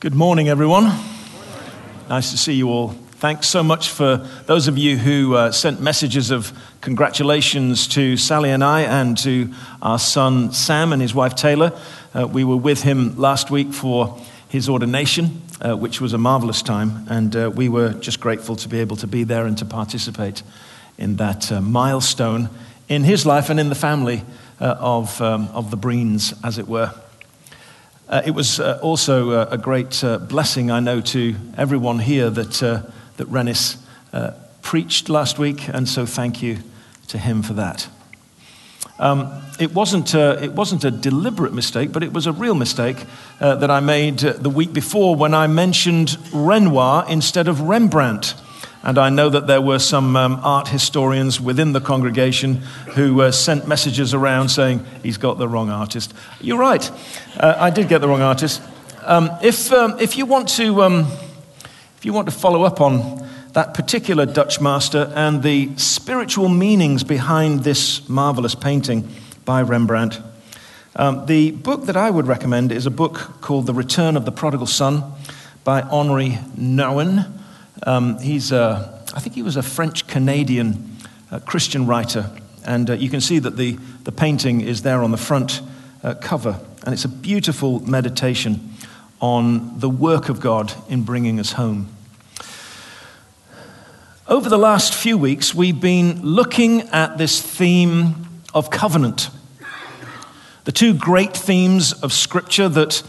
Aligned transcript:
Good 0.00 0.14
morning, 0.14 0.48
everyone. 0.48 0.84
Nice 2.08 2.30
to 2.30 2.38
see 2.38 2.54
you 2.54 2.70
all. 2.70 2.88
Thanks 3.18 3.48
so 3.48 3.62
much 3.62 3.90
for 3.90 4.26
those 4.46 4.66
of 4.66 4.78
you 4.78 4.96
who 4.96 5.34
uh, 5.34 5.52
sent 5.52 5.82
messages 5.82 6.30
of 6.30 6.58
congratulations 6.80 7.86
to 7.88 8.16
Sally 8.16 8.48
and 8.48 8.64
I 8.64 8.80
and 8.80 9.18
to 9.18 9.52
our 9.82 9.98
son 9.98 10.54
Sam 10.54 10.94
and 10.94 11.02
his 11.02 11.14
wife 11.14 11.34
Taylor. 11.34 11.78
Uh, 12.14 12.26
we 12.26 12.44
were 12.44 12.56
with 12.56 12.82
him 12.82 13.18
last 13.18 13.50
week 13.50 13.74
for 13.74 14.18
his 14.48 14.70
ordination, 14.70 15.42
uh, 15.60 15.76
which 15.76 16.00
was 16.00 16.14
a 16.14 16.18
marvelous 16.18 16.62
time, 16.62 17.06
and 17.10 17.36
uh, 17.36 17.50
we 17.54 17.68
were 17.68 17.92
just 17.92 18.20
grateful 18.20 18.56
to 18.56 18.70
be 18.70 18.80
able 18.80 18.96
to 18.96 19.06
be 19.06 19.24
there 19.24 19.44
and 19.44 19.58
to 19.58 19.66
participate 19.66 20.42
in 20.96 21.16
that 21.16 21.52
uh, 21.52 21.60
milestone 21.60 22.48
in 22.88 23.04
his 23.04 23.26
life 23.26 23.50
and 23.50 23.60
in 23.60 23.68
the 23.68 23.74
family 23.74 24.22
uh, 24.62 24.76
of, 24.80 25.20
um, 25.20 25.48
of 25.48 25.70
the 25.70 25.76
Breens, 25.76 26.32
as 26.42 26.56
it 26.56 26.66
were. 26.66 26.90
Uh, 28.10 28.22
it 28.26 28.32
was 28.32 28.58
uh, 28.58 28.76
also 28.82 29.30
uh, 29.30 29.46
a 29.52 29.56
great 29.56 30.02
uh, 30.02 30.18
blessing, 30.18 30.68
I 30.68 30.80
know, 30.80 31.00
to 31.00 31.36
everyone 31.56 32.00
here 32.00 32.28
that, 32.28 32.60
uh, 32.60 32.82
that 33.18 33.28
Rennis 33.28 33.76
uh, 34.12 34.32
preached 34.62 35.08
last 35.08 35.38
week, 35.38 35.68
and 35.68 35.88
so 35.88 36.06
thank 36.06 36.42
you 36.42 36.58
to 37.06 37.18
him 37.18 37.42
for 37.42 37.52
that. 37.52 37.86
Um, 38.98 39.30
it, 39.60 39.72
wasn't, 39.72 40.12
it 40.16 40.52
wasn't 40.54 40.82
a 40.82 40.90
deliberate 40.90 41.52
mistake, 41.52 41.92
but 41.92 42.02
it 42.02 42.12
was 42.12 42.26
a 42.26 42.32
real 42.32 42.56
mistake 42.56 42.96
that 43.38 43.70
I 43.70 43.78
made 43.78 44.18
the 44.18 44.50
week 44.50 44.72
before 44.72 45.14
when 45.14 45.32
I 45.32 45.46
mentioned 45.46 46.18
Renoir 46.32 47.06
instead 47.08 47.46
of 47.46 47.60
Rembrandt. 47.60 48.34
And 48.82 48.98
I 48.98 49.10
know 49.10 49.28
that 49.28 49.46
there 49.46 49.60
were 49.60 49.78
some 49.78 50.16
um, 50.16 50.40
art 50.42 50.68
historians 50.68 51.40
within 51.40 51.72
the 51.72 51.80
congregation 51.80 52.56
who 52.94 53.20
uh, 53.20 53.30
sent 53.30 53.68
messages 53.68 54.14
around 54.14 54.48
saying 54.48 54.86
he's 55.02 55.18
got 55.18 55.36
the 55.36 55.46
wrong 55.46 55.68
artist. 55.68 56.14
You're 56.40 56.58
right, 56.58 56.90
uh, 57.38 57.56
I 57.58 57.68
did 57.70 57.88
get 57.88 58.00
the 58.00 58.08
wrong 58.08 58.22
artist. 58.22 58.62
Um, 59.02 59.30
if, 59.42 59.70
um, 59.72 59.98
if, 60.00 60.16
you 60.16 60.24
want 60.24 60.48
to, 60.50 60.82
um, 60.82 61.06
if 61.96 62.04
you 62.04 62.12
want 62.14 62.28
to 62.28 62.34
follow 62.34 62.62
up 62.64 62.80
on 62.80 63.28
that 63.52 63.74
particular 63.74 64.24
Dutch 64.24 64.60
master 64.60 65.12
and 65.14 65.42
the 65.42 65.76
spiritual 65.76 66.48
meanings 66.48 67.04
behind 67.04 67.64
this 67.64 68.08
marvelous 68.08 68.54
painting 68.54 69.08
by 69.44 69.60
Rembrandt, 69.60 70.20
um, 70.96 71.26
the 71.26 71.50
book 71.50 71.84
that 71.84 71.96
I 71.96 72.10
would 72.10 72.26
recommend 72.26 72.72
is 72.72 72.86
a 72.86 72.90
book 72.90 73.40
called 73.40 73.66
The 73.66 73.74
Return 73.74 74.16
of 74.16 74.24
the 74.24 74.32
Prodigal 74.32 74.66
Son 74.66 75.04
by 75.64 75.82
Henri 75.82 76.38
Nouwen. 76.58 77.39
Um, 77.84 78.18
he's 78.18 78.52
a, 78.52 79.02
I 79.14 79.20
think 79.20 79.34
he 79.34 79.42
was 79.42 79.56
a 79.56 79.62
French 79.62 80.06
Canadian 80.06 80.98
uh, 81.30 81.38
Christian 81.38 81.86
writer, 81.86 82.30
and 82.64 82.90
uh, 82.90 82.92
you 82.94 83.08
can 83.08 83.20
see 83.20 83.38
that 83.38 83.56
the, 83.56 83.78
the 84.04 84.12
painting 84.12 84.60
is 84.60 84.82
there 84.82 85.02
on 85.02 85.10
the 85.10 85.16
front 85.16 85.62
uh, 86.02 86.14
cover, 86.14 86.60
and 86.84 86.92
it's 86.92 87.04
a 87.04 87.08
beautiful 87.08 87.80
meditation 87.80 88.74
on 89.20 89.78
the 89.80 89.88
work 89.88 90.28
of 90.28 90.40
God 90.40 90.72
in 90.88 91.04
bringing 91.04 91.40
us 91.40 91.52
home. 91.52 91.88
Over 94.28 94.48
the 94.48 94.58
last 94.58 94.94
few 94.94 95.18
weeks, 95.18 95.54
we've 95.54 95.80
been 95.80 96.22
looking 96.22 96.82
at 96.90 97.18
this 97.18 97.40
theme 97.40 98.42
of 98.54 98.70
covenant. 98.70 99.30
The 100.64 100.72
two 100.72 100.94
great 100.94 101.36
themes 101.36 101.92
of 101.92 102.12
Scripture 102.12 102.68
that 102.68 103.02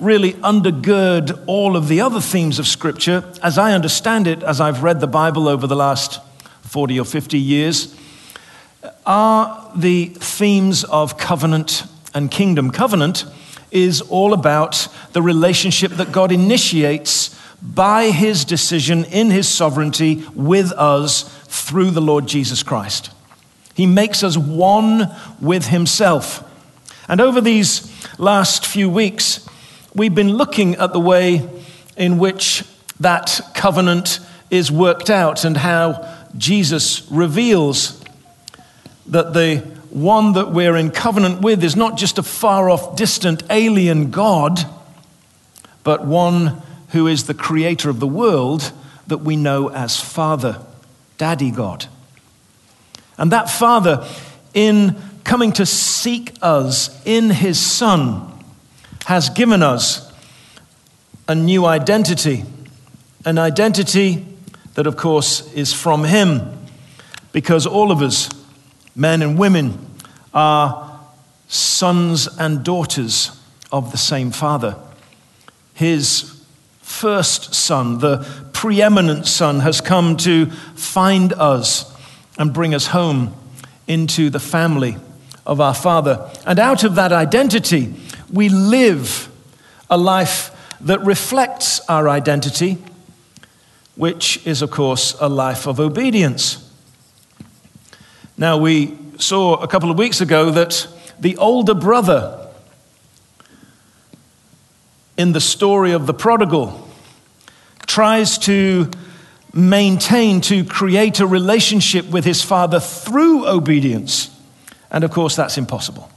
really 0.00 0.34
undergird 0.34 1.42
all 1.46 1.76
of 1.76 1.88
the 1.88 2.00
other 2.00 2.20
themes 2.20 2.58
of 2.58 2.66
Scripture, 2.66 3.32
as 3.42 3.58
I 3.58 3.72
understand 3.72 4.26
it, 4.26 4.42
as 4.42 4.60
I've 4.60 4.82
read 4.82 5.00
the 5.00 5.06
Bible 5.06 5.48
over 5.48 5.66
the 5.66 5.76
last 5.76 6.20
40 6.62 7.00
or 7.00 7.04
50 7.04 7.38
years, 7.38 7.96
are 9.04 9.70
the 9.74 10.06
themes 10.06 10.84
of 10.84 11.18
covenant 11.18 11.84
and 12.14 12.30
kingdom. 12.30 12.70
Covenant 12.70 13.24
is 13.70 14.00
all 14.02 14.32
about 14.32 14.88
the 15.12 15.22
relationship 15.22 15.92
that 15.92 16.12
God 16.12 16.32
initiates 16.32 17.36
by 17.60 18.10
his 18.10 18.44
decision 18.44 19.04
in 19.04 19.30
his 19.30 19.48
sovereignty 19.48 20.24
with 20.34 20.72
us 20.72 21.22
through 21.46 21.90
the 21.90 22.00
Lord 22.00 22.26
Jesus 22.26 22.62
Christ. 22.62 23.10
He 23.74 23.86
makes 23.86 24.22
us 24.22 24.36
one 24.36 25.08
with 25.40 25.66
himself. 25.66 26.44
And 27.08 27.20
over 27.20 27.40
these 27.40 27.92
last 28.18 28.66
few 28.66 28.88
weeks, 28.88 29.47
we've 29.94 30.14
been 30.14 30.32
looking 30.32 30.74
at 30.76 30.92
the 30.92 31.00
way 31.00 31.48
in 31.96 32.18
which 32.18 32.64
that 33.00 33.40
covenant 33.54 34.20
is 34.50 34.70
worked 34.70 35.10
out 35.10 35.44
and 35.44 35.56
how 35.56 36.16
Jesus 36.36 37.08
reveals 37.10 38.02
that 39.06 39.32
the 39.32 39.58
one 39.90 40.34
that 40.34 40.50
we're 40.50 40.76
in 40.76 40.90
covenant 40.90 41.40
with 41.40 41.64
is 41.64 41.76
not 41.76 41.96
just 41.96 42.18
a 42.18 42.22
far 42.22 42.68
off, 42.68 42.96
distant, 42.96 43.42
alien 43.50 44.10
God, 44.10 44.60
but 45.82 46.06
one 46.06 46.62
who 46.90 47.06
is 47.06 47.24
the 47.24 47.34
creator 47.34 47.88
of 47.88 48.00
the 48.00 48.06
world 48.06 48.72
that 49.06 49.18
we 49.18 49.36
know 49.36 49.70
as 49.70 49.98
Father, 49.98 50.60
Daddy 51.16 51.50
God. 51.50 51.86
And 53.16 53.32
that 53.32 53.50
Father, 53.50 54.06
in 54.54 54.96
coming 55.24 55.52
to 55.52 55.66
seek 55.66 56.34
us 56.42 57.04
in 57.06 57.30
his 57.30 57.58
Son, 57.58 58.32
has 59.08 59.30
given 59.30 59.62
us 59.62 60.12
a 61.28 61.34
new 61.34 61.64
identity, 61.64 62.44
an 63.24 63.38
identity 63.38 64.22
that, 64.74 64.86
of 64.86 64.98
course, 64.98 65.50
is 65.54 65.72
from 65.72 66.04
Him, 66.04 66.42
because 67.32 67.66
all 67.66 67.90
of 67.90 68.02
us, 68.02 68.28
men 68.94 69.22
and 69.22 69.38
women, 69.38 69.78
are 70.34 71.00
sons 71.48 72.28
and 72.38 72.62
daughters 72.62 73.30
of 73.72 73.92
the 73.92 73.96
same 73.96 74.30
Father. 74.30 74.76
His 75.72 76.44
first 76.82 77.54
Son, 77.54 78.00
the 78.00 78.28
preeminent 78.52 79.26
Son, 79.26 79.60
has 79.60 79.80
come 79.80 80.18
to 80.18 80.50
find 80.74 81.32
us 81.32 81.96
and 82.38 82.52
bring 82.52 82.74
us 82.74 82.88
home 82.88 83.34
into 83.86 84.28
the 84.28 84.38
family 84.38 84.98
of 85.46 85.62
our 85.62 85.72
Father. 85.72 86.30
And 86.44 86.58
out 86.58 86.84
of 86.84 86.94
that 86.96 87.10
identity, 87.10 87.94
we 88.32 88.48
live 88.48 89.28
a 89.90 89.96
life 89.96 90.54
that 90.80 91.04
reflects 91.04 91.80
our 91.88 92.08
identity, 92.08 92.78
which 93.96 94.46
is, 94.46 94.62
of 94.62 94.70
course, 94.70 95.16
a 95.20 95.28
life 95.28 95.66
of 95.66 95.80
obedience. 95.80 96.64
Now, 98.36 98.58
we 98.58 98.96
saw 99.18 99.54
a 99.54 99.66
couple 99.66 99.90
of 99.90 99.98
weeks 99.98 100.20
ago 100.20 100.50
that 100.50 100.86
the 101.18 101.36
older 101.38 101.74
brother 101.74 102.48
in 105.16 105.32
the 105.32 105.40
story 105.40 105.92
of 105.92 106.06
the 106.06 106.14
prodigal 106.14 106.88
tries 107.86 108.38
to 108.38 108.88
maintain, 109.52 110.40
to 110.42 110.64
create 110.64 111.18
a 111.18 111.26
relationship 111.26 112.08
with 112.08 112.24
his 112.24 112.42
father 112.42 112.78
through 112.78 113.48
obedience. 113.48 114.30
And 114.90 115.02
of 115.02 115.10
course, 115.10 115.34
that's 115.34 115.58
impossible. 115.58 116.08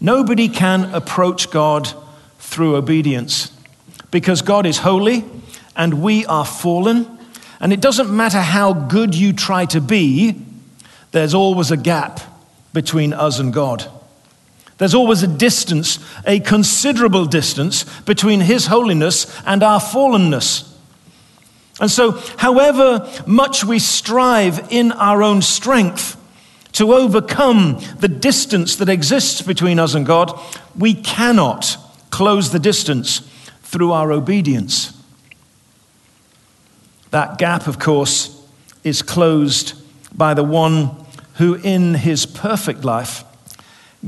Nobody 0.00 0.48
can 0.48 0.84
approach 0.94 1.50
God 1.50 1.92
through 2.38 2.76
obedience 2.76 3.52
because 4.10 4.42
God 4.42 4.66
is 4.66 4.78
holy 4.78 5.24
and 5.76 6.02
we 6.02 6.24
are 6.26 6.44
fallen. 6.44 7.18
And 7.60 7.72
it 7.72 7.80
doesn't 7.80 8.14
matter 8.14 8.40
how 8.40 8.72
good 8.72 9.14
you 9.14 9.32
try 9.32 9.64
to 9.66 9.80
be, 9.80 10.40
there's 11.10 11.34
always 11.34 11.70
a 11.70 11.76
gap 11.76 12.20
between 12.72 13.12
us 13.12 13.38
and 13.38 13.52
God. 13.52 13.90
There's 14.78 14.94
always 14.94 15.24
a 15.24 15.28
distance, 15.28 15.98
a 16.24 16.38
considerable 16.38 17.26
distance 17.26 17.84
between 18.02 18.40
His 18.40 18.66
holiness 18.66 19.26
and 19.44 19.62
our 19.62 19.80
fallenness. 19.80 20.72
And 21.80 21.90
so, 21.90 22.12
however 22.36 23.08
much 23.26 23.64
we 23.64 23.78
strive 23.78 24.68
in 24.70 24.92
our 24.92 25.22
own 25.22 25.42
strength, 25.42 26.16
to 26.78 26.94
overcome 26.94 27.80
the 27.98 28.06
distance 28.06 28.76
that 28.76 28.88
exists 28.88 29.42
between 29.42 29.80
us 29.80 29.94
and 29.94 30.06
God, 30.06 30.32
we 30.78 30.94
cannot 30.94 31.76
close 32.10 32.52
the 32.52 32.60
distance 32.60 33.18
through 33.62 33.90
our 33.90 34.12
obedience. 34.12 34.92
That 37.10 37.36
gap, 37.36 37.66
of 37.66 37.80
course, 37.80 38.40
is 38.84 39.02
closed 39.02 39.74
by 40.16 40.34
the 40.34 40.44
one 40.44 41.04
who, 41.38 41.54
in 41.56 41.94
his 41.94 42.26
perfect 42.26 42.84
life, 42.84 43.24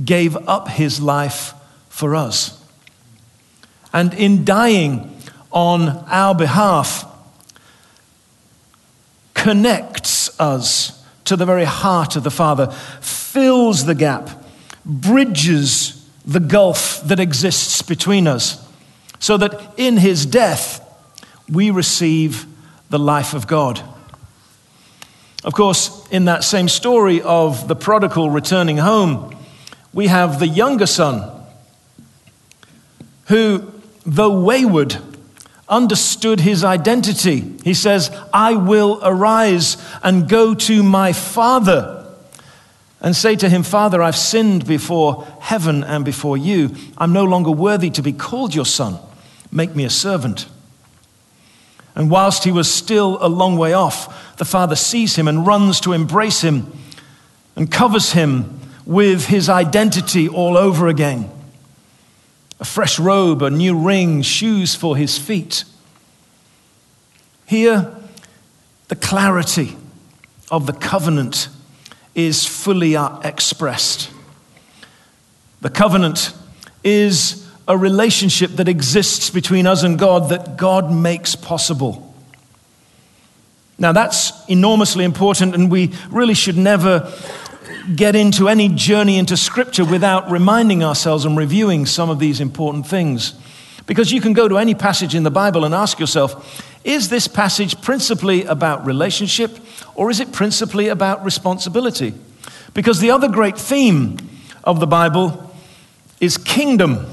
gave 0.04 0.36
up 0.46 0.68
his 0.68 1.00
life 1.00 1.54
for 1.88 2.14
us. 2.14 2.64
And 3.92 4.14
in 4.14 4.44
dying 4.44 5.20
on 5.50 5.88
our 6.06 6.36
behalf, 6.36 7.04
connects 9.34 10.38
us 10.38 10.99
to 11.30 11.36
the 11.36 11.46
very 11.46 11.64
heart 11.64 12.16
of 12.16 12.24
the 12.24 12.30
Father, 12.30 12.66
fills 13.00 13.84
the 13.84 13.94
gap, 13.94 14.28
bridges 14.84 16.04
the 16.26 16.40
gulf 16.40 17.00
that 17.04 17.20
exists 17.20 17.82
between 17.82 18.26
us, 18.26 18.68
so 19.20 19.36
that 19.36 19.74
in 19.76 19.96
his 19.96 20.26
death 20.26 20.84
we 21.48 21.70
receive 21.70 22.46
the 22.88 22.98
life 22.98 23.32
of 23.32 23.46
God. 23.46 23.80
Of 25.44 25.54
course, 25.54 26.04
in 26.10 26.24
that 26.24 26.42
same 26.42 26.68
story 26.68 27.22
of 27.22 27.68
the 27.68 27.76
prodigal 27.76 28.28
returning 28.28 28.78
home, 28.78 29.32
we 29.92 30.08
have 30.08 30.40
the 30.40 30.48
younger 30.48 30.86
son 30.86 31.30
who 33.26 33.72
though 34.04 34.40
wayward, 34.40 34.96
understood 35.70 36.40
his 36.40 36.64
identity. 36.64 37.56
He 37.62 37.74
says, 37.74 38.10
I 38.34 38.54
will 38.54 39.00
arise 39.02 39.76
and 40.02 40.28
go 40.28 40.54
to 40.54 40.82
my 40.82 41.12
father 41.12 42.04
and 43.00 43.16
say 43.16 43.36
to 43.36 43.48
him, 43.48 43.62
Father, 43.62 44.02
I've 44.02 44.16
sinned 44.16 44.66
before 44.66 45.26
heaven 45.40 45.82
and 45.84 46.04
before 46.04 46.36
you. 46.36 46.74
I'm 46.98 47.12
no 47.12 47.24
longer 47.24 47.50
worthy 47.50 47.88
to 47.90 48.02
be 48.02 48.12
called 48.12 48.54
your 48.54 48.66
son. 48.66 48.98
Make 49.50 49.74
me 49.74 49.84
a 49.84 49.90
servant. 49.90 50.46
And 51.94 52.10
whilst 52.10 52.44
he 52.44 52.52
was 52.52 52.72
still 52.72 53.18
a 53.20 53.28
long 53.28 53.56
way 53.56 53.72
off, 53.72 54.36
the 54.36 54.44
father 54.44 54.76
sees 54.76 55.16
him 55.16 55.28
and 55.28 55.46
runs 55.46 55.80
to 55.80 55.92
embrace 55.92 56.42
him 56.42 56.70
and 57.56 57.70
covers 57.70 58.12
him 58.12 58.60
with 58.84 59.26
his 59.26 59.48
identity 59.48 60.28
all 60.28 60.56
over 60.56 60.88
again 60.88 61.30
a 62.60 62.64
fresh 62.64 62.98
robe, 62.98 63.42
a 63.42 63.50
new 63.50 63.76
ring, 63.76 64.22
shoes 64.22 64.74
for 64.74 64.96
his 64.96 65.18
feet. 65.18 65.64
Here, 67.46 67.92
the 68.88 68.96
clarity 68.96 69.76
of 70.50 70.66
the 70.66 70.72
covenant 70.72 71.48
is 72.14 72.44
fully 72.44 72.96
uh, 72.96 73.18
expressed. 73.20 74.10
The 75.62 75.70
covenant 75.70 76.32
is 76.84 77.48
a 77.66 77.76
relationship 77.76 78.50
that 78.52 78.68
exists 78.68 79.30
between 79.30 79.66
us 79.66 79.82
and 79.82 79.98
God 79.98 80.28
that 80.30 80.56
God 80.56 80.92
makes 80.92 81.34
possible. 81.34 82.14
Now, 83.78 83.92
that's 83.92 84.32
enormously 84.48 85.04
important, 85.04 85.54
and 85.54 85.70
we 85.70 85.92
really 86.10 86.34
should 86.34 86.56
never 86.56 87.10
get 87.94 88.16
into 88.16 88.48
any 88.48 88.68
journey 88.68 89.18
into 89.18 89.36
Scripture 89.36 89.84
without 89.84 90.30
reminding 90.30 90.84
ourselves 90.84 91.24
and 91.24 91.36
reviewing 91.36 91.86
some 91.86 92.10
of 92.10 92.18
these 92.18 92.40
important 92.40 92.86
things. 92.86 93.34
Because 93.86 94.12
you 94.12 94.20
can 94.20 94.32
go 94.32 94.48
to 94.48 94.58
any 94.58 94.74
passage 94.74 95.14
in 95.14 95.22
the 95.22 95.30
Bible 95.30 95.64
and 95.64 95.74
ask 95.74 95.98
yourself, 95.98 96.64
is 96.84 97.08
this 97.08 97.28
passage 97.28 97.80
principally 97.82 98.44
about 98.44 98.86
relationship 98.86 99.58
or 99.94 100.10
is 100.10 100.20
it 100.20 100.32
principally 100.32 100.88
about 100.88 101.24
responsibility? 101.24 102.14
Because 102.72 103.00
the 103.00 103.10
other 103.10 103.28
great 103.28 103.58
theme 103.58 104.16
of 104.64 104.80
the 104.80 104.86
Bible 104.86 105.54
is 106.20 106.38
kingdom. 106.38 107.06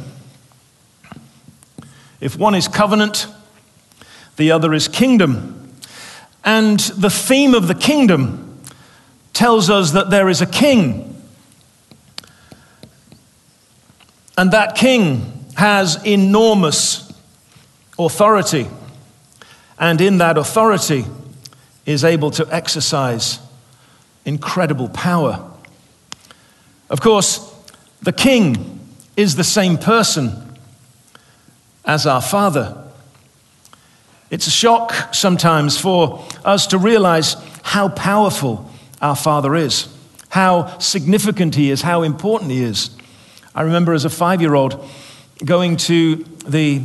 If 2.19 2.37
one 2.37 2.55
is 2.55 2.67
covenant, 2.67 3.27
the 4.37 4.51
other 4.51 4.73
is 4.73 4.87
kingdom. 4.87 5.73
And 6.43 6.79
the 6.79 7.09
theme 7.09 7.53
of 7.53 7.67
the 7.67 7.75
kingdom 7.75 8.46
tells 9.37 9.69
us 9.69 9.91
that 9.91 10.09
there 10.09 10.29
is 10.29 10.41
a 10.41 10.47
king. 10.47 11.15
And 14.35 14.49
that 14.51 14.75
king 14.75 15.45
has 15.55 16.03
enormous 16.03 17.13
authority 17.99 18.67
and 19.77 20.01
in 20.01 20.17
that 20.17 20.39
authority 20.39 21.05
is 21.85 22.03
able 22.03 22.31
to 22.31 22.47
exercise 22.51 23.37
incredible 24.25 24.89
power. 24.89 25.47
Of 26.89 27.01
course, 27.01 27.39
the 28.01 28.13
king 28.13 28.79
is 29.15 29.35
the 29.35 29.43
same 29.43 29.77
person 29.77 30.31
as 31.85 32.07
our 32.07 32.23
father. 32.23 32.75
It's 34.31 34.47
a 34.47 34.51
shock 34.51 35.13
sometimes 35.13 35.79
for 35.79 36.25
us 36.43 36.65
to 36.67 36.79
realize 36.79 37.35
how 37.61 37.89
powerful 37.89 38.67
our 39.01 39.15
father 39.15 39.55
is, 39.55 39.87
how 40.29 40.77
significant 40.79 41.55
he 41.55 41.69
is, 41.69 41.81
how 41.81 42.03
important 42.03 42.51
he 42.51 42.63
is. 42.63 42.89
I 43.53 43.61
remember 43.61 43.93
as 43.93 44.05
a 44.05 44.09
five 44.09 44.41
year 44.41 44.53
old 44.53 44.87
going 45.43 45.77
to 45.77 46.17
the 46.47 46.81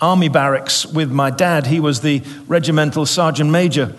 army 0.00 0.28
barracks 0.28 0.84
with 0.84 1.10
my 1.10 1.30
dad. 1.30 1.66
He 1.66 1.80
was 1.80 2.00
the 2.00 2.22
regimental 2.48 3.06
sergeant 3.06 3.50
major. 3.50 3.94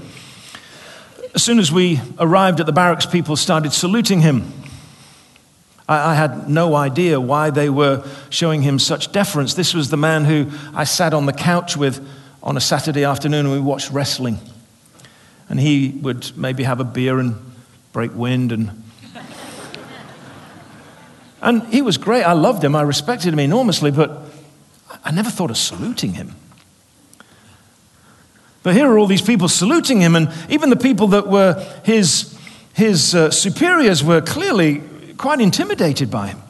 As 1.33 1.41
soon 1.41 1.57
as 1.57 1.71
we 1.71 1.99
arrived 2.19 2.59
at 2.59 2.65
the 2.65 2.73
barracks, 2.73 3.05
people 3.05 3.35
started 3.35 3.73
saluting 3.73 4.21
him. 4.21 4.51
I, 5.87 6.15
had 6.15 6.49
no 6.49 6.75
idea 6.75 7.19
why 7.19 7.49
they 7.49 7.69
were 7.69 8.05
showing 8.29 8.61
him 8.61 8.79
such 8.79 9.11
deference. 9.11 9.53
This 9.53 9.73
was 9.73 9.89
the 9.89 9.97
man 9.97 10.23
who 10.23 10.49
I 10.73 10.85
sat 10.85 11.13
on 11.13 11.25
the 11.25 11.33
couch 11.33 11.75
with 11.75 12.05
on 12.41 12.55
a 12.55 12.61
Saturday 12.61 13.03
afternoon 13.03 13.45
and 13.45 13.53
we 13.53 13.59
watched 13.59 13.91
wrestling. 13.91 14.39
And 15.49 15.59
he 15.59 15.89
would 16.01 16.37
maybe 16.37 16.63
have 16.63 16.79
a 16.79 16.85
beer 16.85 17.19
and 17.19 17.35
break 17.93 18.13
wind 18.13 18.51
and 18.51 18.83
and 21.43 21.61
he 21.67 21.81
was 21.81 21.97
great. 21.97 22.23
I 22.23 22.31
loved 22.31 22.63
him. 22.63 22.73
I 22.73 22.83
respected 22.83 23.33
him 23.33 23.39
enormously, 23.39 23.91
but 23.91 24.23
I 25.03 25.11
never 25.11 25.29
thought 25.29 25.49
of 25.49 25.57
saluting 25.57 26.13
him. 26.13 26.35
But 28.63 28.75
here 28.75 28.89
are 28.89 28.97
all 28.97 29.07
these 29.07 29.21
people 29.21 29.49
saluting 29.49 29.99
him, 29.99 30.15
and 30.15 30.31
even 30.49 30.69
the 30.69 30.77
people 30.77 31.07
that 31.07 31.27
were 31.27 31.61
his, 31.83 32.39
his 32.73 33.13
uh, 33.13 33.29
superiors 33.29 34.01
were 34.01 34.21
clearly 34.21 34.83
quite 35.17 35.41
intimidated 35.41 36.09
by 36.09 36.27
him. 36.27 36.41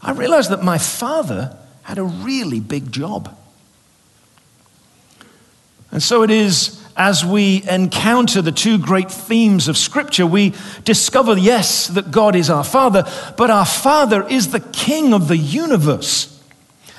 I 0.00 0.12
realized 0.12 0.50
that 0.50 0.62
my 0.62 0.78
father 0.78 1.56
had 1.82 1.98
a 1.98 2.04
really 2.04 2.60
big 2.60 2.92
job. 2.92 3.36
And 5.90 6.00
so 6.00 6.22
it 6.22 6.30
is 6.30 6.77
as 6.98 7.24
we 7.24 7.62
encounter 7.68 8.42
the 8.42 8.50
two 8.50 8.76
great 8.76 9.08
themes 9.08 9.68
of 9.68 9.78
Scripture, 9.78 10.26
we 10.26 10.52
discover, 10.82 11.38
yes, 11.38 11.86
that 11.86 12.10
God 12.10 12.34
is 12.34 12.50
our 12.50 12.64
Father, 12.64 13.04
but 13.36 13.50
our 13.50 13.64
Father 13.64 14.26
is 14.26 14.50
the 14.50 14.60
King 14.60 15.14
of 15.14 15.28
the 15.28 15.36
universe. 15.36 16.42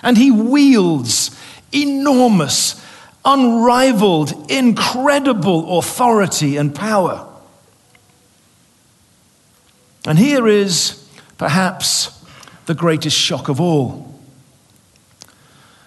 And 0.02 0.18
he 0.18 0.32
wields 0.32 1.38
enormous, 1.74 2.82
unrivaled, 3.26 4.50
incredible 4.50 5.78
authority 5.78 6.56
and 6.56 6.74
power. 6.74 7.28
And 10.08 10.18
here 10.18 10.48
is 10.48 11.06
perhaps 11.38 12.24
the 12.68 12.74
greatest 12.74 13.18
shock 13.18 13.50
of 13.50 13.60
all 13.60 14.18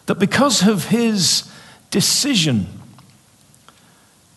that 0.04 0.18
because 0.18 0.66
of 0.66 0.88
his 0.88 1.50
decision 1.90 2.81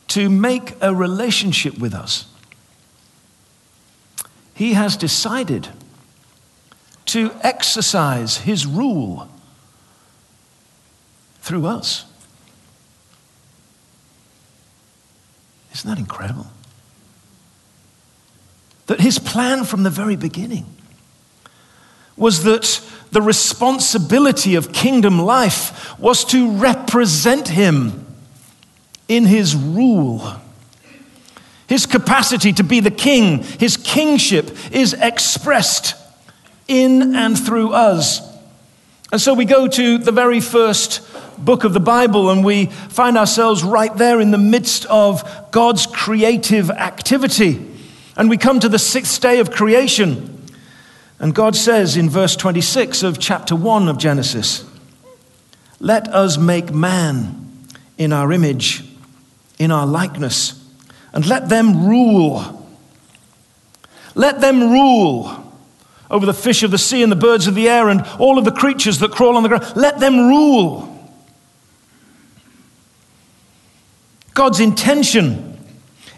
to 0.10 0.30
make 0.30 0.76
a 0.82 0.94
relationship 0.94 1.78
with 1.78 1.94
us, 1.94 2.26
he 4.54 4.74
has 4.74 4.96
decided 4.96 5.70
to 7.06 7.32
exercise 7.42 8.38
his 8.38 8.66
rule 8.66 9.28
through 11.42 11.66
us. 11.66 12.06
Isn't 15.74 15.90
that 15.90 16.00
incredible? 16.00 16.48
That 18.88 19.02
his 19.02 19.20
plan 19.20 19.66
from 19.66 19.84
the 19.84 19.90
very 19.90 20.16
beginning 20.16 20.66
was 22.18 22.44
that 22.44 22.82
the 23.12 23.22
responsibility 23.22 24.56
of 24.56 24.72
kingdom 24.72 25.20
life 25.20 26.00
was 26.00 26.24
to 26.26 26.52
represent 26.52 27.50
him 27.50 28.05
in 29.08 29.26
his 29.26 29.56
rule. 29.56 30.36
His 31.68 31.86
capacity 31.86 32.54
to 32.54 32.64
be 32.64 32.80
the 32.80 32.92
king, 32.92 33.44
his 33.44 33.78
kingship 33.78 34.56
is 34.72 34.94
expressed 34.94 35.96
in 36.68 37.16
and 37.16 37.38
through 37.38 37.74
us. 37.74 38.22
And 39.12 39.22
so 39.22 39.34
we 39.34 39.46
go 39.46 39.68
to 39.68 39.98
the 39.98 40.12
very 40.12 40.40
first 40.40 41.02
book 41.38 41.64
of 41.64 41.74
the 41.74 41.80
Bible, 41.80 42.30
and 42.30 42.44
we 42.44 42.68
find 42.68 43.18
ourselves 43.18 43.64
right 43.64 43.96
there 43.96 44.20
in 44.20 44.32
the 44.32 44.38
midst 44.38 44.86
of 44.86 45.52
God's 45.52 45.86
creative 45.86 46.70
activity. 46.70 47.66
And 48.16 48.30
we 48.30 48.38
come 48.38 48.60
to 48.60 48.70
the 48.70 48.80
sixth 48.80 49.22
day 49.22 49.40
of 49.40 49.52
creation. 49.52 50.32
And 51.20 51.34
God 51.34 51.56
says 51.56 51.98
in 51.98 52.10
verse 52.10 52.36
26 52.36 53.04
of 53.04 53.20
chapter 53.20 53.56
1 53.56 53.88
of 53.88 53.98
Genesis, 53.98 54.66
Let 55.80 56.08
us 56.10 56.38
make 56.38 56.74
man 56.74 57.68
in 57.98 58.12
our 58.12 58.32
image, 58.32 58.84
in 59.58 59.72
our 59.72 59.86
likeness, 59.86 60.62
and 61.14 61.26
let 61.26 61.50
them 61.50 61.88
rule. 61.88 62.68
Let 64.16 64.42
them 64.42 64.72
rule 64.72 65.54
over 66.10 66.26
the 66.26 66.34
fish 66.34 66.64
of 66.64 66.72
the 66.72 66.78
sea 66.78 67.04
and 67.04 67.12
the 67.12 67.18
birds 67.18 67.48
of 67.48 67.56
the 67.56 67.70
air 67.70 67.90
and 67.90 68.02
all 68.20 68.38
of 68.38 68.46
the 68.46 68.52
creatures 68.52 69.00
that 69.00 69.12
crawl 69.12 69.36
on 69.36 69.44
the 69.44 69.50
ground. 69.50 69.76
Let 69.76 70.00
them 70.00 70.28
rule. 70.28 70.92
God's 74.34 74.60
intention 74.60 75.58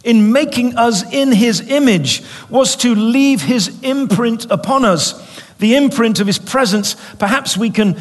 in 0.03 0.31
making 0.31 0.75
us 0.77 1.03
in 1.13 1.31
his 1.31 1.69
image 1.69 2.23
was 2.49 2.75
to 2.77 2.95
leave 2.95 3.41
his 3.41 3.81
imprint 3.83 4.49
upon 4.49 4.85
us, 4.85 5.13
the 5.59 5.75
imprint 5.75 6.19
of 6.19 6.27
his 6.27 6.39
presence. 6.39 6.95
Perhaps 7.19 7.57
we 7.57 7.69
can 7.69 7.99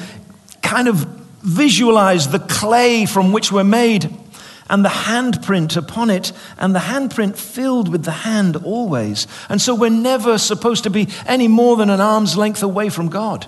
kind 0.62 0.88
of 0.88 1.07
visualize 1.43 2.28
the 2.28 2.38
clay 2.38 3.07
from 3.07 3.33
which 3.33 3.52
we're 3.52 3.64
made 3.64 4.14
and 4.68 4.85
the 4.85 4.88
handprint 4.88 5.76
upon 5.76 6.11
it, 6.11 6.32
and 6.58 6.75
the 6.75 6.80
handprint 6.80 7.37
filled 7.37 7.88
with 7.88 8.04
the 8.04 8.11
hand 8.11 8.56
always. 8.56 9.26
And 9.49 9.61
so 9.61 9.75
we're 9.75 9.90
never 9.90 10.38
supposed 10.38 10.85
to 10.85 10.90
be 10.90 11.08
any 11.26 11.49
more 11.49 11.76
than 11.76 11.90
an 11.90 12.00
arm's 12.00 12.37
length 12.37 12.62
away 12.62 12.88
from 12.88 13.08
God. 13.08 13.46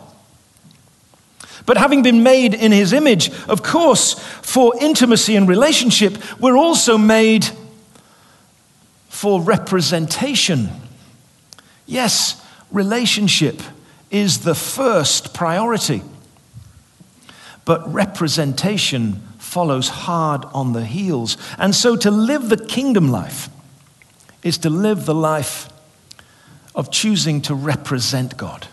But 1.66 1.76
having 1.76 2.02
been 2.02 2.22
made 2.22 2.54
in 2.54 2.72
his 2.72 2.92
image, 2.92 3.30
of 3.46 3.62
course, 3.62 4.14
for 4.14 4.72
intimacy 4.80 5.37
and 5.37 5.46
relationship, 5.46 6.16
we're 6.40 6.56
also 6.56 6.96
made 6.96 7.46
for 9.08 9.40
representation. 9.42 10.70
Yes, 11.84 12.40
relationship 12.70 13.60
is 14.10 14.40
the 14.40 14.54
first 14.54 15.34
priority, 15.34 16.02
but 17.64 17.92
representation 17.92 19.22
follows 19.48 19.88
hard 19.88 20.44
on 20.52 20.74
the 20.74 20.84
heels. 20.84 21.36
And 21.58 21.74
so 21.74 21.96
to 21.96 22.10
live 22.10 22.48
the 22.48 22.56
kingdom 22.56 23.08
life 23.08 23.48
is 24.42 24.58
to 24.58 24.70
live 24.70 25.06
the 25.06 25.14
life 25.14 25.68
of 26.74 26.90
choosing 26.90 27.40
to 27.42 27.54
represent 27.54 28.36
God. 28.36 28.68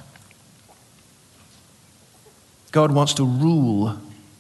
God 2.72 2.92
wants 2.92 3.14
to 3.16 3.26
rule 3.26 3.98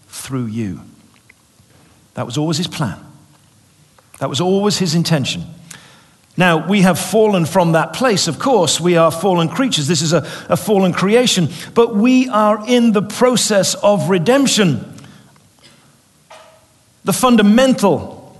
through 0.07 0.47
you. 0.47 0.81
That 2.15 2.25
was 2.25 2.37
always 2.37 2.57
his 2.57 2.67
plan. 2.67 2.99
That 4.19 4.29
was 4.29 4.41
always 4.41 4.77
his 4.77 4.93
intention. 4.93 5.43
Now, 6.37 6.67
we 6.67 6.81
have 6.81 6.99
fallen 6.99 7.45
from 7.45 7.71
that 7.71 7.93
place, 7.93 8.27
of 8.27 8.39
course. 8.39 8.79
We 8.79 8.97
are 8.97 9.09
fallen 9.09 9.47
creatures. 9.47 9.87
This 9.87 10.01
is 10.01 10.11
a, 10.11 10.27
a 10.49 10.57
fallen 10.57 10.91
creation. 10.91 11.47
But 11.73 11.95
we 11.95 12.27
are 12.27 12.61
in 12.67 12.91
the 12.91 13.01
process 13.01 13.73
of 13.75 14.09
redemption. 14.09 14.94
The 17.05 17.13
fundamental, 17.13 18.37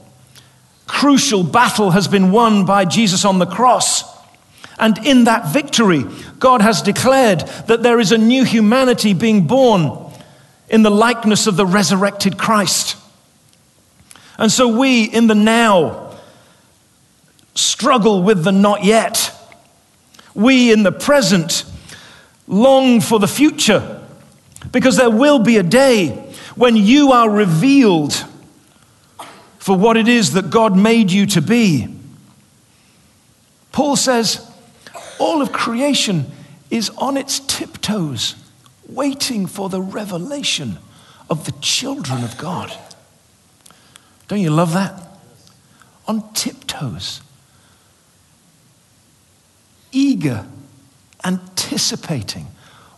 crucial 0.87 1.43
battle 1.43 1.91
has 1.91 2.07
been 2.07 2.31
won 2.31 2.65
by 2.65 2.85
Jesus 2.85 3.23
on 3.23 3.39
the 3.39 3.45
cross. 3.45 4.03
And 4.77 4.97
in 5.05 5.23
that 5.23 5.53
victory, 5.53 6.03
God 6.39 6.61
has 6.61 6.81
declared 6.81 7.41
that 7.67 7.81
there 7.81 7.99
is 7.99 8.11
a 8.11 8.17
new 8.17 8.43
humanity 8.43 9.13
being 9.13 9.47
born 9.47 10.11
in 10.67 10.83
the 10.83 10.91
likeness 10.91 11.47
of 11.47 11.55
the 11.55 11.65
resurrected 11.65 12.37
Christ. 12.37 12.97
And 14.37 14.51
so 14.51 14.67
we, 14.67 15.03
in 15.05 15.27
the 15.27 15.35
now, 15.35 16.17
struggle 17.53 18.23
with 18.23 18.43
the 18.43 18.51
not 18.51 18.83
yet. 18.83 19.31
We, 20.33 20.71
in 20.73 20.83
the 20.83 20.91
present, 20.91 21.63
long 22.47 22.99
for 22.99 23.19
the 23.19 23.27
future 23.27 24.01
because 24.71 24.97
there 24.97 25.09
will 25.09 25.39
be 25.39 25.57
a 25.57 25.63
day 25.63 26.09
when 26.55 26.75
you 26.75 27.11
are 27.11 27.29
revealed 27.29 28.24
for 29.65 29.75
what 29.75 29.97
it 29.97 30.07
is 30.07 30.33
that 30.33 30.51
God 30.51 30.77
made 30.77 31.11
you 31.11 31.25
to 31.25 31.41
be. 31.41 31.87
Paul 33.71 33.95
says, 33.95 34.47
all 35.17 35.41
of 35.41 35.51
creation 35.51 36.27
is 36.69 36.91
on 36.99 37.17
its 37.17 37.39
tiptoes, 37.39 38.35
waiting 38.87 39.47
for 39.47 39.69
the 39.69 39.81
revelation 39.81 40.77
of 41.31 41.45
the 41.45 41.51
children 41.61 42.23
of 42.23 42.37
God. 42.37 42.77
Don't 44.27 44.39
you 44.39 44.51
love 44.51 44.73
that? 44.73 45.01
On 46.07 46.31
tiptoes, 46.33 47.21
eager, 49.91 50.45
anticipating 51.23 52.45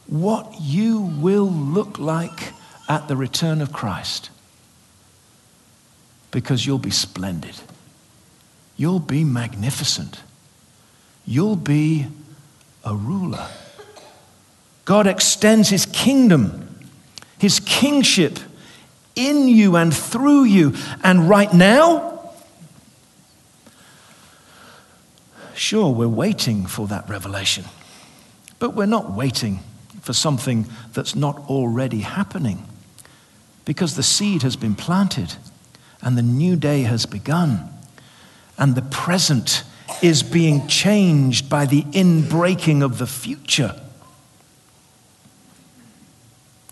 what 0.06 0.54
you 0.60 1.00
will 1.00 1.50
look 1.50 1.98
like 1.98 2.52
at 2.90 3.08
the 3.08 3.16
return 3.16 3.62
of 3.62 3.72
Christ. 3.72 4.32
Because 6.32 6.66
you'll 6.66 6.78
be 6.78 6.92
splendid, 6.92 7.56
you'll 8.76 9.00
be 9.00 9.24
magnificent 9.24 10.22
you'll 11.28 11.58
be 11.58 12.08
a 12.84 12.96
ruler. 12.96 13.46
God 14.86 15.06
extends 15.06 15.70
his 15.70 15.86
kingdom, 15.86 16.86
his 17.38 17.60
kingship 17.60 18.40
in 19.16 19.50
you 19.50 19.76
and 19.76 19.94
through 19.94 20.46
you. 20.46 20.74
And 21.04 21.30
right 21.30 21.54
now, 21.54 22.32
sure, 25.54 25.94
we're 25.94 26.08
waiting 26.08 26.66
for 26.66 26.88
that 26.88 27.08
revelation, 27.10 27.66
but 28.58 28.74
we're 28.74 28.86
not 28.86 29.12
waiting 29.12 29.60
for 30.02 30.14
something 30.14 30.66
that's 30.94 31.16
not 31.16 31.38
already 31.50 32.00
happening 32.00 32.66
because 33.66 33.98
the 33.98 34.04
seed 34.04 34.44
has 34.44 34.56
been 34.56 34.76
planted 34.76 35.36
and 36.02 36.18
the 36.18 36.22
new 36.22 36.56
day 36.56 36.84
has 36.84 37.06
begun 37.06 37.70
and 38.58 38.76
the 38.76 38.82
present 38.82 39.64
is 40.02 40.24
being 40.24 40.68
changed 40.68 41.50
by 41.50 41.66
the 41.66 41.84
inbreaking 41.84 42.84
of 42.84 42.98
the 42.98 43.08
future. 43.08 43.80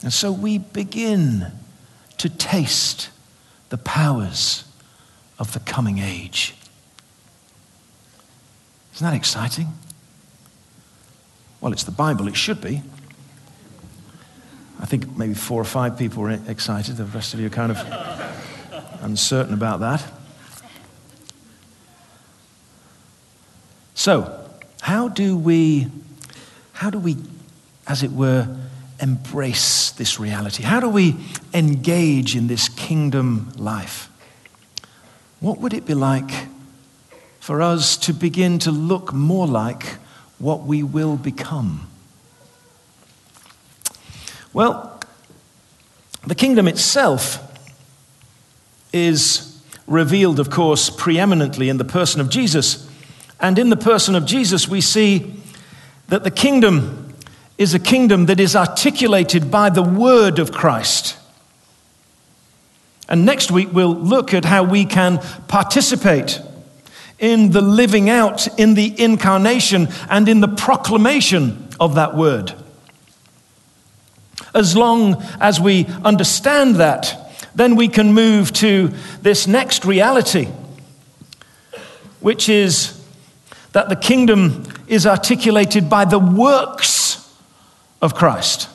And 0.01 0.11
so 0.13 0.31
we 0.31 0.57
begin 0.57 1.51
to 2.17 2.29
taste 2.29 3.09
the 3.69 3.77
powers 3.77 4.63
of 5.39 5.53
the 5.53 5.59
coming 5.59 5.99
age. 5.99 6.55
Isn't 8.95 9.05
that 9.05 9.15
exciting? 9.15 9.67
Well, 11.61 11.73
it's 11.73 11.83
the 11.83 11.91
Bible, 11.91 12.27
it 12.27 12.35
should 12.35 12.61
be. 12.61 12.81
I 14.79 14.85
think 14.85 15.17
maybe 15.17 15.33
four 15.33 15.59
or 15.59 15.65
five 15.65 15.97
people 15.97 16.21
were 16.23 16.31
excited. 16.47 16.97
The 16.97 17.05
rest 17.05 17.33
of 17.33 17.39
you 17.39 17.47
are 17.47 17.49
kind 17.49 17.71
of 17.71 17.77
uncertain 19.05 19.53
about 19.53 19.79
that. 19.79 20.03
So, 23.93 24.49
how 24.81 25.07
do 25.07 25.37
we, 25.37 25.87
how 26.73 26.89
do 26.89 26.99
we, 26.99 27.15
as 27.87 28.03
it 28.03 28.11
were, 28.11 28.57
embrace 28.99 29.91
this 29.91 30.19
reality? 30.19 30.63
How 30.63 30.79
do 30.79 30.89
we 30.89 31.15
engage 31.53 32.35
in 32.35 32.47
this 32.47 32.67
kingdom 32.67 33.51
life? 33.55 34.09
What 35.39 35.59
would 35.59 35.73
it 35.73 35.85
be 35.85 35.93
like 35.93 36.47
for 37.39 37.61
us 37.61 37.97
to 37.97 38.13
begin 38.13 38.57
to 38.59 38.71
look 38.71 39.13
more 39.13 39.47
like 39.47 39.83
what 40.39 40.63
we 40.63 40.81
will 40.81 41.15
become? 41.15 41.87
Well, 44.51 44.99
the 46.25 46.35
kingdom 46.35 46.67
itself 46.67 47.44
is 48.95 49.61
revealed, 49.87 50.39
of 50.39 50.49
course, 50.49 50.89
preeminently 50.89 51.67
in 51.67 51.77
the 51.77 51.85
person 51.85 52.21
of 52.21 52.29
Jesus. 52.29 52.89
And 53.41 53.59
in 53.59 53.69
the 53.69 53.77
person 53.77 54.15
of 54.15 54.25
Jesus, 54.25 54.69
we 54.69 54.79
see 54.79 55.35
that 56.07 56.23
the 56.23 56.31
kingdom 56.31 57.13
is 57.57 57.73
a 57.73 57.79
kingdom 57.79 58.27
that 58.27 58.39
is 58.39 58.55
articulated 58.55 59.51
by 59.51 59.69
the 59.69 59.83
word 59.83 60.39
of 60.39 60.51
Christ. 60.51 61.17
And 63.09 63.25
next 63.25 63.51
week, 63.51 63.67
we'll 63.71 63.93
look 63.93 64.33
at 64.33 64.45
how 64.45 64.63
we 64.63 64.85
can 64.85 65.19
participate 65.47 66.41
in 67.19 67.51
the 67.51 67.61
living 67.61 68.09
out, 68.09 68.47
in 68.59 68.75
the 68.75 68.99
incarnation, 68.99 69.89
and 70.09 70.27
in 70.27 70.39
the 70.39 70.47
proclamation 70.47 71.67
of 71.79 71.95
that 71.95 72.15
word. 72.15 72.53
As 74.53 74.75
long 74.75 75.21
as 75.41 75.59
we 75.59 75.85
understand 76.03 76.75
that, 76.75 77.24
then 77.55 77.75
we 77.75 77.87
can 77.87 78.13
move 78.13 78.51
to 78.53 78.91
this 79.21 79.47
next 79.47 79.85
reality, 79.85 80.47
which 82.19 82.49
is 82.49 83.01
that 83.71 83.89
the 83.89 83.95
kingdom 83.95 84.63
is 84.87 85.07
articulated 85.07 85.89
by 85.89 86.05
the 86.05 86.19
works 86.19 87.33
of 88.01 88.13
Christ. 88.13 88.69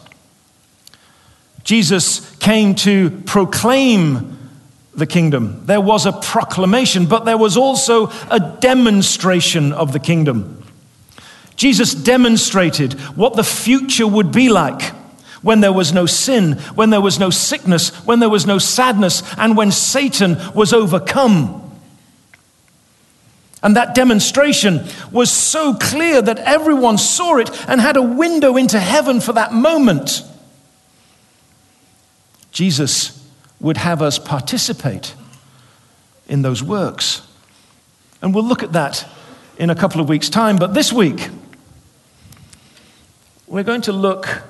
Jesus 1.63 2.35
came 2.37 2.75
to 2.77 3.11
proclaim 3.27 4.39
the 4.95 5.07
kingdom. 5.07 5.65
There 5.67 5.81
was 5.81 6.07
a 6.07 6.13
proclamation, 6.13 7.07
but 7.07 7.25
there 7.25 7.39
was 7.39 7.57
also 7.57 8.11
a 8.31 8.41
demonstration 8.61 9.73
of 9.73 9.93
the 9.93 10.01
kingdom. 10.01 10.65
Jesus 11.57 11.95
demonstrated 11.95 12.95
what 13.15 13.35
the 13.37 13.45
future 13.45 14.07
would 14.07 14.33
be 14.33 14.49
like 14.49 14.95
when 15.43 15.61
there 15.61 15.73
was 15.73 15.93
no 15.93 16.07
sin, 16.07 16.53
when 16.75 16.91
there 16.91 17.01
was 17.01 17.19
no 17.19 17.31
sickness, 17.31 17.91
when 18.07 18.21
there 18.21 18.29
was 18.29 18.47
no 18.47 18.59
sadness, 18.59 19.23
and 19.39 19.57
when 19.57 19.71
Satan 19.71 20.37
was 20.55 20.73
overcome. 20.73 21.67
And 23.63 23.77
that 23.77 23.95
demonstration 23.95 24.87
was 25.13 25.31
so 25.31 25.75
clear 25.75 26.23
that 26.23 26.39
everyone 26.39 26.97
saw 26.99 27.37
it 27.37 27.51
and 27.69 27.81
had 27.81 27.97
a 27.97 28.03
window 28.03 28.57
into 28.57 28.81
heaven 28.81 29.21
for 29.21 29.35
that 29.35 29.53
moment. 29.53 30.23
Jesus 32.53 33.17
would 33.61 33.77
have 33.77 34.01
us 34.01 34.19
participate 34.19 35.15
in 36.27 36.43
those 36.43 36.63
works. 36.63 37.23
And 38.23 38.35
we'll 38.35 38.45
look 38.45 38.63
at 38.63 38.73
that 38.73 39.07
in 39.59 39.69
a 39.69 39.75
couple 39.75 40.01
of 40.01 40.09
weeks' 40.09 40.31
time. 40.31 40.57
But 40.57 40.73
this 40.73 40.93
week, 40.93 41.29
we're 43.47 43.63
going 43.65 43.83
to 43.83 43.93
look 43.93 44.43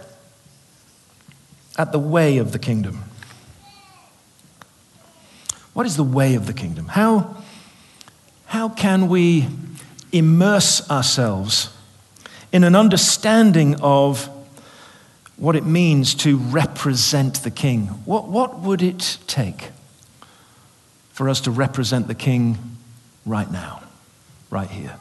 at 1.80 1.92
the 1.92 1.98
way 1.98 2.36
of 2.36 2.52
the 2.52 2.58
kingdom. 2.58 3.02
What 5.72 5.86
is 5.86 5.96
the 5.96 6.04
way 6.04 6.34
of 6.34 6.46
the 6.46 6.52
kingdom? 6.52 6.88
How 6.88 7.36
how 8.44 8.68
can 8.68 9.08
we 9.08 9.48
immerse 10.12 10.90
ourselves 10.90 11.70
in 12.52 12.64
an 12.64 12.74
understanding 12.74 13.80
of 13.80 14.28
what 15.36 15.56
it 15.56 15.64
means 15.64 16.14
to 16.16 16.36
represent 16.36 17.42
the 17.44 17.50
king. 17.50 17.86
What, 18.04 18.28
what 18.28 18.60
would 18.60 18.82
it 18.82 19.16
take 19.26 19.70
for 21.12 21.30
us 21.30 21.40
to 21.42 21.50
represent 21.50 22.08
the 22.08 22.14
king 22.14 22.58
right 23.24 23.50
now, 23.50 23.82
right 24.50 24.68
here? 24.68 24.96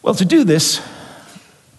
Well, 0.00 0.14
to 0.14 0.24
do 0.24 0.44
this, 0.44 0.80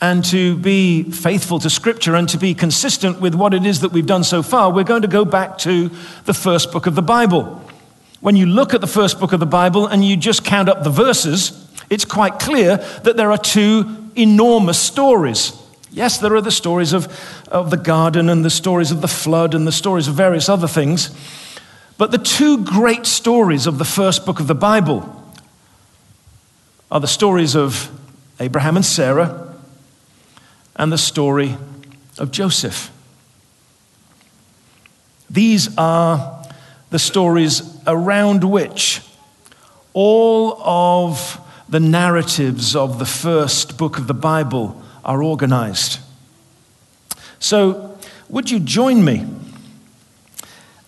and 0.03 0.25
to 0.25 0.57
be 0.57 1.03
faithful 1.03 1.59
to 1.59 1.69
Scripture 1.69 2.13
and 2.13 2.27
to 2.27 2.37
be 2.37 2.53
consistent 2.53 3.21
with 3.21 3.33
what 3.33 3.53
it 3.53 3.65
is 3.65 3.79
that 3.79 3.93
we've 3.93 4.05
done 4.05 4.25
so 4.25 4.43
far, 4.43 4.69
we're 4.69 4.83
going 4.83 5.03
to 5.03 5.07
go 5.07 5.23
back 5.23 5.57
to 5.59 5.89
the 6.25 6.33
first 6.33 6.73
book 6.73 6.87
of 6.87 6.95
the 6.95 7.01
Bible. 7.01 7.63
When 8.19 8.35
you 8.35 8.45
look 8.45 8.73
at 8.73 8.81
the 8.81 8.87
first 8.87 9.17
book 9.17 9.31
of 9.31 9.39
the 9.39 9.45
Bible 9.45 9.87
and 9.87 10.03
you 10.03 10.17
just 10.17 10.43
count 10.43 10.67
up 10.67 10.83
the 10.83 10.89
verses, 10.89 11.73
it's 11.89 12.03
quite 12.03 12.37
clear 12.37 12.75
that 13.03 13.15
there 13.15 13.31
are 13.31 13.37
two 13.37 14.09
enormous 14.17 14.77
stories. 14.77 15.53
Yes, 15.89 16.17
there 16.17 16.35
are 16.35 16.41
the 16.41 16.51
stories 16.51 16.91
of, 16.91 17.07
of 17.47 17.69
the 17.69 17.77
garden 17.77 18.27
and 18.27 18.43
the 18.43 18.49
stories 18.49 18.91
of 18.91 18.99
the 18.99 19.07
flood 19.07 19.55
and 19.55 19.65
the 19.65 19.71
stories 19.71 20.09
of 20.09 20.15
various 20.15 20.49
other 20.49 20.67
things. 20.67 21.15
But 21.97 22.11
the 22.11 22.17
two 22.17 22.65
great 22.65 23.05
stories 23.05 23.67
of 23.67 23.77
the 23.77 23.85
first 23.85 24.25
book 24.25 24.41
of 24.41 24.47
the 24.47 24.55
Bible 24.55 25.31
are 26.91 26.99
the 26.99 27.07
stories 27.07 27.55
of 27.55 27.89
Abraham 28.41 28.75
and 28.75 28.85
Sarah 28.85 29.42
and 30.75 30.91
the 30.91 30.97
story 30.97 31.57
of 32.17 32.31
Joseph. 32.31 32.91
These 35.29 35.75
are 35.77 36.45
the 36.89 36.99
stories 36.99 37.77
around 37.87 38.43
which 38.43 39.01
all 39.93 40.61
of 40.61 41.39
the 41.69 41.79
narratives 41.79 42.75
of 42.75 42.99
the 42.99 43.05
first 43.05 43.77
book 43.77 43.97
of 43.97 44.07
the 44.07 44.13
Bible 44.13 44.81
are 45.03 45.23
organized. 45.23 45.99
So, 47.39 47.97
would 48.29 48.49
you 48.49 48.59
join 48.59 49.03
me 49.03 49.25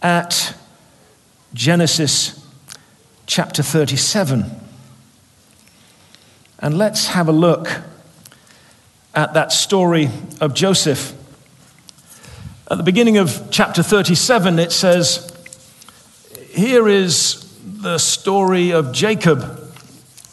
at 0.01 0.55
Genesis 1.53 2.45
chapter 3.25 3.63
37? 3.63 4.45
And 6.59 6.77
let's 6.77 7.07
have 7.07 7.27
a 7.27 7.31
look 7.31 7.81
at 9.15 9.33
that 9.33 9.51
story 9.51 10.09
of 10.41 10.53
Joseph. 10.53 11.13
At 12.69 12.77
the 12.77 12.83
beginning 12.83 13.17
of 13.17 13.47
chapter 13.49 13.81
37, 13.81 14.59
it 14.59 14.71
says, 14.71 15.31
Here 16.49 16.87
is 16.87 17.41
the 17.63 17.97
story 17.97 18.71
of 18.71 18.91
Jacob. 18.91 19.71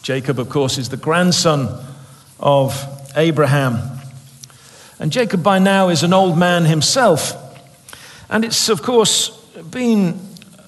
Jacob, 0.01 0.37
of 0.37 0.49
course, 0.49 0.77
is 0.77 0.89
the 0.89 0.97
grandson 0.97 1.69
of 2.39 2.75
Abraham. 3.15 3.79
And 4.99 5.11
Jacob, 5.11 5.43
by 5.43 5.59
now, 5.59 5.89
is 5.89 6.03
an 6.03 6.13
old 6.13 6.37
man 6.37 6.65
himself. 6.65 7.33
And 8.29 8.43
it's, 8.43 8.67
of 8.67 8.81
course, 8.81 9.29
been 9.69 10.19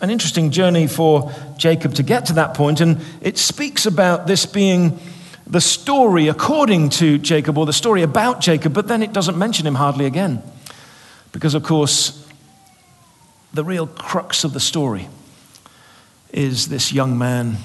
an 0.01 0.09
interesting 0.09 0.51
journey 0.51 0.87
for 0.87 1.33
Jacob 1.57 1.95
to 1.95 2.03
get 2.03 2.27
to 2.27 2.33
that 2.33 2.53
point. 2.53 2.79
And 2.79 3.03
it 3.21 3.37
speaks 3.37 3.85
about 3.85 4.27
this 4.27 4.45
being 4.45 4.99
the 5.47 5.61
story 5.61 6.27
according 6.27 6.89
to 6.89 7.17
Jacob 7.17 7.57
or 7.57 7.65
the 7.65 7.73
story 7.73 8.01
about 8.01 8.41
Jacob, 8.41 8.73
but 8.73 8.87
then 8.87 9.03
it 9.03 9.13
doesn't 9.13 9.37
mention 9.37 9.67
him 9.67 9.75
hardly 9.75 10.05
again. 10.05 10.41
Because, 11.31 11.53
of 11.53 11.63
course, 11.63 12.27
the 13.53 13.63
real 13.63 13.87
crux 13.87 14.43
of 14.43 14.53
the 14.53 14.59
story 14.59 15.07
is 16.31 16.67
this 16.67 16.91
young 16.91 17.17
man, 17.17 17.57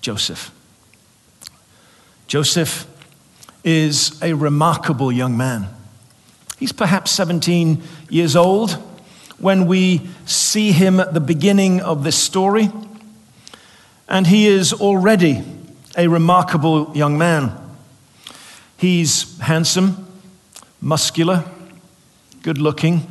Joseph. 0.00 0.50
Joseph 2.26 2.86
is 3.62 4.20
a 4.22 4.34
remarkable 4.34 5.12
young 5.12 5.36
man. 5.36 5.68
He's 6.58 6.72
perhaps 6.72 7.10
17 7.12 7.82
years 8.08 8.36
old 8.36 8.72
when 9.38 9.66
we 9.66 10.08
see 10.26 10.72
him 10.72 11.00
at 11.00 11.14
the 11.14 11.20
beginning 11.20 11.80
of 11.80 12.04
this 12.04 12.16
story, 12.16 12.70
and 14.08 14.26
he 14.26 14.46
is 14.46 14.72
already 14.72 15.42
a 15.96 16.08
remarkable 16.08 16.90
young 16.94 17.16
man. 17.18 17.52
He's 18.76 19.38
handsome, 19.40 20.06
muscular, 20.80 21.44
good 22.42 22.58
looking. 22.58 23.10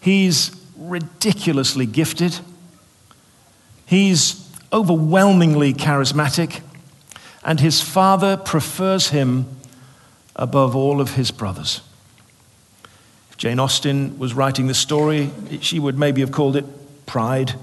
He's 0.00 0.50
ridiculously 0.76 1.86
gifted. 1.86 2.38
He's 3.86 4.50
overwhelmingly 4.72 5.72
charismatic, 5.74 6.60
and 7.44 7.60
his 7.60 7.80
father 7.80 8.36
prefers 8.36 9.08
him 9.08 9.46
above 10.34 10.74
all 10.74 11.00
of 11.00 11.14
his 11.14 11.30
brothers. 11.30 11.80
If 13.30 13.36
Jane 13.36 13.60
Austen 13.60 14.18
was 14.18 14.34
writing 14.34 14.66
this 14.66 14.78
story, 14.78 15.30
she 15.60 15.78
would 15.78 15.98
maybe 15.98 16.20
have 16.20 16.32
called 16.32 16.56
it 16.56 16.64
pride 17.06 17.54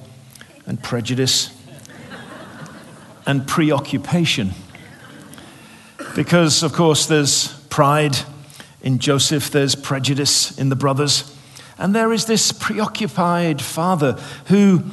and 0.65 0.81
prejudice 0.81 1.52
and 3.25 3.47
preoccupation. 3.47 4.51
Because, 6.15 6.63
of 6.63 6.73
course, 6.73 7.05
there's 7.05 7.53
pride 7.69 8.17
in 8.81 8.99
Joseph, 8.99 9.49
there's 9.49 9.75
prejudice 9.75 10.57
in 10.57 10.69
the 10.69 10.75
brothers, 10.75 11.35
and 11.77 11.95
there 11.95 12.13
is 12.13 12.25
this 12.25 12.51
preoccupied 12.51 13.61
father 13.61 14.13
who 14.47 14.83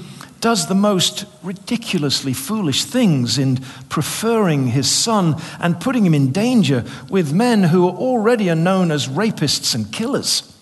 does 0.41 0.69
the 0.69 0.75
most 0.75 1.27
ridiculously 1.43 2.33
foolish 2.33 2.85
things 2.85 3.37
in 3.37 3.59
preferring 3.89 4.69
his 4.69 4.91
son 4.91 5.37
and 5.59 5.81
putting 5.81 6.07
him 6.07 6.15
in 6.15 6.33
danger 6.33 6.85
with 7.11 7.33
men 7.33 7.65
who 7.65 7.89
already 7.89 8.49
are 8.49 8.55
known 8.55 8.91
as 8.91 9.07
rapists 9.07 9.75
and 9.75 9.93
killers. 9.93 10.57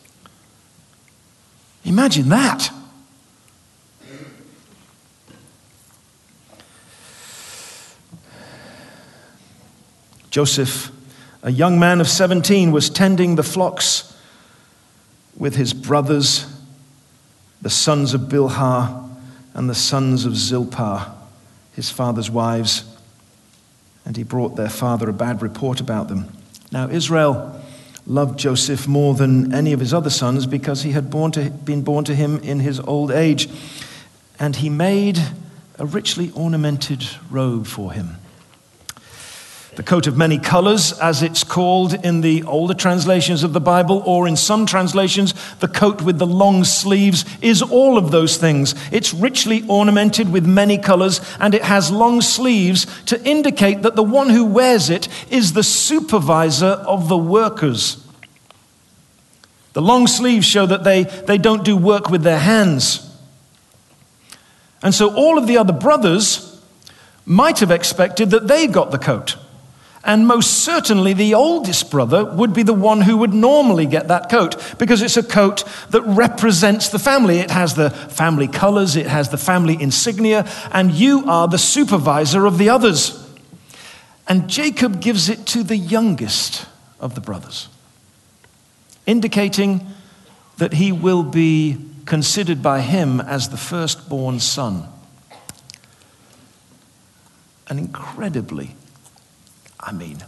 Imagine 1.84 2.28
that. 2.30 2.72
Joseph, 10.30 10.90
a 11.42 11.50
young 11.50 11.78
man 11.78 12.00
of 12.00 12.08
17, 12.08 12.70
was 12.72 12.90
tending 12.90 13.36
the 13.36 13.42
flocks 13.42 14.16
with 15.36 15.56
his 15.56 15.72
brothers, 15.72 16.46
the 17.62 17.70
sons 17.70 18.14
of 18.14 18.22
Bilhah 18.22 19.08
and 19.54 19.68
the 19.68 19.74
sons 19.74 20.24
of 20.24 20.36
Zilpah, 20.36 21.14
his 21.72 21.90
father's 21.90 22.30
wives, 22.30 22.84
and 24.04 24.16
he 24.16 24.22
brought 24.22 24.56
their 24.56 24.68
father 24.68 25.08
a 25.08 25.12
bad 25.12 25.42
report 25.42 25.80
about 25.80 26.08
them. 26.08 26.32
Now, 26.70 26.88
Israel 26.88 27.60
loved 28.06 28.38
Joseph 28.38 28.86
more 28.86 29.14
than 29.14 29.52
any 29.52 29.72
of 29.72 29.80
his 29.80 29.92
other 29.92 30.10
sons 30.10 30.46
because 30.46 30.82
he 30.82 30.92
had 30.92 31.10
born 31.10 31.32
to, 31.32 31.50
been 31.50 31.82
born 31.82 32.04
to 32.04 32.14
him 32.14 32.38
in 32.38 32.60
his 32.60 32.80
old 32.80 33.10
age, 33.10 33.48
and 34.38 34.56
he 34.56 34.68
made 34.68 35.18
a 35.78 35.86
richly 35.86 36.30
ornamented 36.34 37.04
robe 37.30 37.66
for 37.66 37.92
him. 37.92 38.17
The 39.78 39.84
coat 39.84 40.08
of 40.08 40.16
many 40.16 40.40
colors, 40.40 40.92
as 40.98 41.22
it's 41.22 41.44
called 41.44 42.04
in 42.04 42.20
the 42.20 42.42
older 42.42 42.74
translations 42.74 43.44
of 43.44 43.52
the 43.52 43.60
Bible, 43.60 44.02
or 44.04 44.26
in 44.26 44.34
some 44.34 44.66
translations, 44.66 45.34
the 45.60 45.68
coat 45.68 46.02
with 46.02 46.18
the 46.18 46.26
long 46.26 46.64
sleeves, 46.64 47.24
is 47.40 47.62
all 47.62 47.96
of 47.96 48.10
those 48.10 48.38
things. 48.38 48.74
It's 48.90 49.14
richly 49.14 49.64
ornamented 49.68 50.32
with 50.32 50.44
many 50.44 50.78
colors, 50.78 51.20
and 51.38 51.54
it 51.54 51.62
has 51.62 51.92
long 51.92 52.22
sleeves 52.22 52.88
to 53.04 53.24
indicate 53.24 53.82
that 53.82 53.94
the 53.94 54.02
one 54.02 54.30
who 54.30 54.44
wears 54.44 54.90
it 54.90 55.06
is 55.30 55.52
the 55.52 55.62
supervisor 55.62 56.82
of 56.84 57.08
the 57.08 57.16
workers. 57.16 58.04
The 59.74 59.82
long 59.82 60.08
sleeves 60.08 60.44
show 60.44 60.66
that 60.66 60.82
they, 60.82 61.04
they 61.04 61.38
don't 61.38 61.64
do 61.64 61.76
work 61.76 62.10
with 62.10 62.24
their 62.24 62.40
hands. 62.40 63.16
And 64.82 64.92
so 64.92 65.14
all 65.14 65.38
of 65.38 65.46
the 65.46 65.56
other 65.56 65.72
brothers 65.72 66.60
might 67.24 67.60
have 67.60 67.70
expected 67.70 68.30
that 68.30 68.48
they 68.48 68.66
got 68.66 68.90
the 68.90 68.98
coat. 68.98 69.36
And 70.08 70.26
most 70.26 70.64
certainly, 70.64 71.12
the 71.12 71.34
oldest 71.34 71.90
brother 71.90 72.24
would 72.24 72.54
be 72.54 72.62
the 72.62 72.72
one 72.72 73.02
who 73.02 73.18
would 73.18 73.34
normally 73.34 73.84
get 73.84 74.08
that 74.08 74.30
coat 74.30 74.56
because 74.78 75.02
it's 75.02 75.18
a 75.18 75.22
coat 75.22 75.64
that 75.90 76.00
represents 76.00 76.88
the 76.88 76.98
family. 76.98 77.40
It 77.40 77.50
has 77.50 77.74
the 77.74 77.90
family 77.90 78.48
colors, 78.48 78.96
it 78.96 79.06
has 79.06 79.28
the 79.28 79.36
family 79.36 79.76
insignia, 79.78 80.48
and 80.72 80.92
you 80.92 81.24
are 81.26 81.46
the 81.46 81.58
supervisor 81.58 82.46
of 82.46 82.56
the 82.56 82.70
others. 82.70 83.22
And 84.26 84.48
Jacob 84.48 85.02
gives 85.02 85.28
it 85.28 85.44
to 85.48 85.62
the 85.62 85.76
youngest 85.76 86.64
of 87.00 87.14
the 87.14 87.20
brothers, 87.20 87.68
indicating 89.04 89.86
that 90.56 90.72
he 90.72 90.90
will 90.90 91.22
be 91.22 91.76
considered 92.06 92.62
by 92.62 92.80
him 92.80 93.20
as 93.20 93.50
the 93.50 93.58
firstborn 93.58 94.40
son. 94.40 94.88
An 97.68 97.78
incredibly 97.78 98.74
I 99.80 99.92
mean, 99.92 100.18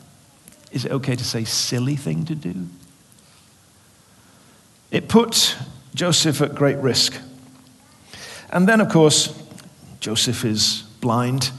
is 0.72 0.84
it 0.84 0.92
okay 0.92 1.16
to 1.16 1.24
say 1.24 1.44
silly 1.44 1.96
thing 1.96 2.24
to 2.26 2.34
do? 2.34 2.66
It 4.90 5.08
put 5.08 5.56
Joseph 5.94 6.40
at 6.40 6.54
great 6.54 6.78
risk. 6.78 7.16
And 8.50 8.68
then, 8.68 8.80
of 8.80 8.88
course, 8.88 9.34
Joseph 10.00 10.44
is 10.44 10.82
blind 11.00 11.50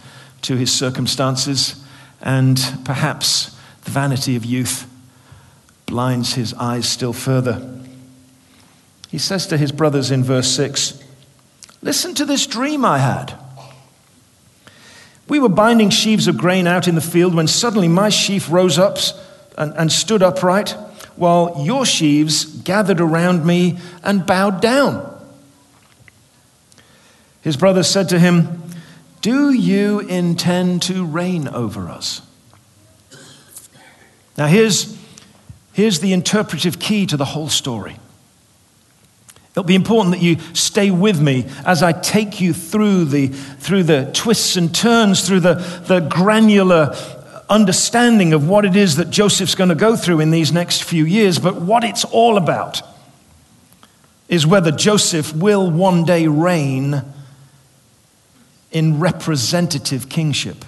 to 0.43 0.55
his 0.55 0.71
circumstances, 0.71 1.83
and 2.21 2.59
perhaps 2.83 3.55
the 3.83 3.91
vanity 3.91 4.35
of 4.35 4.45
youth 4.45 4.87
blinds 5.85 6.33
his 6.33 6.53
eyes 6.55 6.87
still 6.87 7.13
further. 7.13 7.79
He 9.09 9.17
says 9.17 9.45
to 9.47 9.57
his 9.57 9.71
brothers 9.71 10.11
in 10.11 10.23
verse 10.23 10.47
6 10.49 11.01
Listen 11.81 12.13
to 12.15 12.25
this 12.25 12.47
dream 12.47 12.85
I 12.85 12.99
had. 12.99 13.37
We 15.27 15.39
were 15.39 15.49
binding 15.49 15.89
sheaves 15.89 16.27
of 16.27 16.37
grain 16.37 16.67
out 16.67 16.87
in 16.87 16.95
the 16.95 17.01
field 17.01 17.33
when 17.33 17.47
suddenly 17.47 17.87
my 17.87 18.09
sheaf 18.09 18.51
rose 18.51 18.77
up 18.77 18.97
and, 19.57 19.73
and 19.75 19.91
stood 19.91 20.23
upright, 20.23 20.75
while 21.15 21.63
your 21.63 21.85
sheaves 21.85 22.45
gathered 22.45 22.99
around 22.99 23.45
me 23.45 23.77
and 24.03 24.25
bowed 24.25 24.61
down. 24.61 25.07
His 27.41 27.57
brothers 27.57 27.87
said 27.87 28.09
to 28.09 28.19
him, 28.19 28.63
Do 29.21 29.51
you 29.51 29.99
intend 29.99 30.83
to 30.83 31.05
reign 31.05 31.47
over 31.47 31.89
us? 31.89 32.21
Now, 34.37 34.47
here's, 34.47 34.97
here's 35.73 35.99
the 35.99 36.13
interpretive 36.13 36.79
key 36.79 37.05
to 37.07 37.17
the 37.17 37.25
whole 37.25 37.49
story. 37.49 37.97
It'll 39.51 39.63
be 39.63 39.75
important 39.75 40.15
that 40.15 40.21
you 40.21 40.37
stay 40.53 40.91
with 40.91 41.21
me 41.21 41.45
as 41.65 41.83
I 41.83 41.91
take 41.91 42.39
you 42.39 42.53
through 42.53 43.05
the, 43.05 43.27
through 43.27 43.83
the 43.83 44.09
twists 44.13 44.55
and 44.55 44.73
turns, 44.73 45.27
through 45.27 45.41
the, 45.41 45.55
the 45.87 45.99
granular 45.99 46.95
understanding 47.49 48.33
of 48.33 48.47
what 48.47 48.63
it 48.63 48.77
is 48.77 48.95
that 48.95 49.09
Joseph's 49.09 49.55
going 49.55 49.69
to 49.69 49.75
go 49.75 49.97
through 49.97 50.21
in 50.21 50.31
these 50.31 50.53
next 50.53 50.83
few 50.83 51.03
years. 51.03 51.37
But 51.37 51.61
what 51.61 51.83
it's 51.83 52.05
all 52.05 52.37
about 52.37 52.81
is 54.29 54.47
whether 54.47 54.71
Joseph 54.71 55.35
will 55.35 55.69
one 55.69 56.05
day 56.05 56.27
reign 56.27 57.03
in 58.71 59.01
representative 59.01 60.07
kingship. 60.07 60.63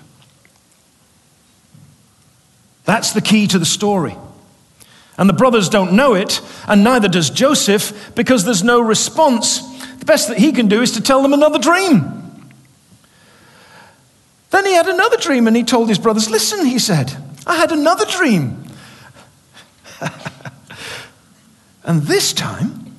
That's 2.83 3.13
the 3.13 3.21
key 3.21 3.47
to 3.47 3.57
the 3.57 3.65
story. 3.65 4.17
And 5.17 5.29
the 5.29 5.33
brothers 5.33 5.69
don't 5.69 5.93
know 5.93 6.15
it, 6.15 6.41
and 6.67 6.83
neither 6.83 7.07
does 7.07 7.29
Joseph, 7.29 8.13
because 8.15 8.45
there's 8.45 8.63
no 8.63 8.81
response. 8.81 9.59
The 9.97 10.05
best 10.05 10.27
that 10.27 10.39
he 10.39 10.51
can 10.51 10.67
do 10.67 10.81
is 10.81 10.91
to 10.93 11.01
tell 11.01 11.21
them 11.21 11.33
another 11.33 11.59
dream. 11.59 12.49
Then 14.49 14.65
he 14.65 14.73
had 14.73 14.87
another 14.87 15.17
dream, 15.17 15.47
and 15.47 15.55
he 15.55 15.63
told 15.63 15.89
his 15.89 15.99
brothers, 15.99 16.29
Listen, 16.29 16.65
he 16.65 16.79
said, 16.79 17.15
I 17.45 17.55
had 17.57 17.71
another 17.71 18.05
dream. 18.05 18.63
and 21.83 22.03
this 22.03 22.33
time, 22.33 22.95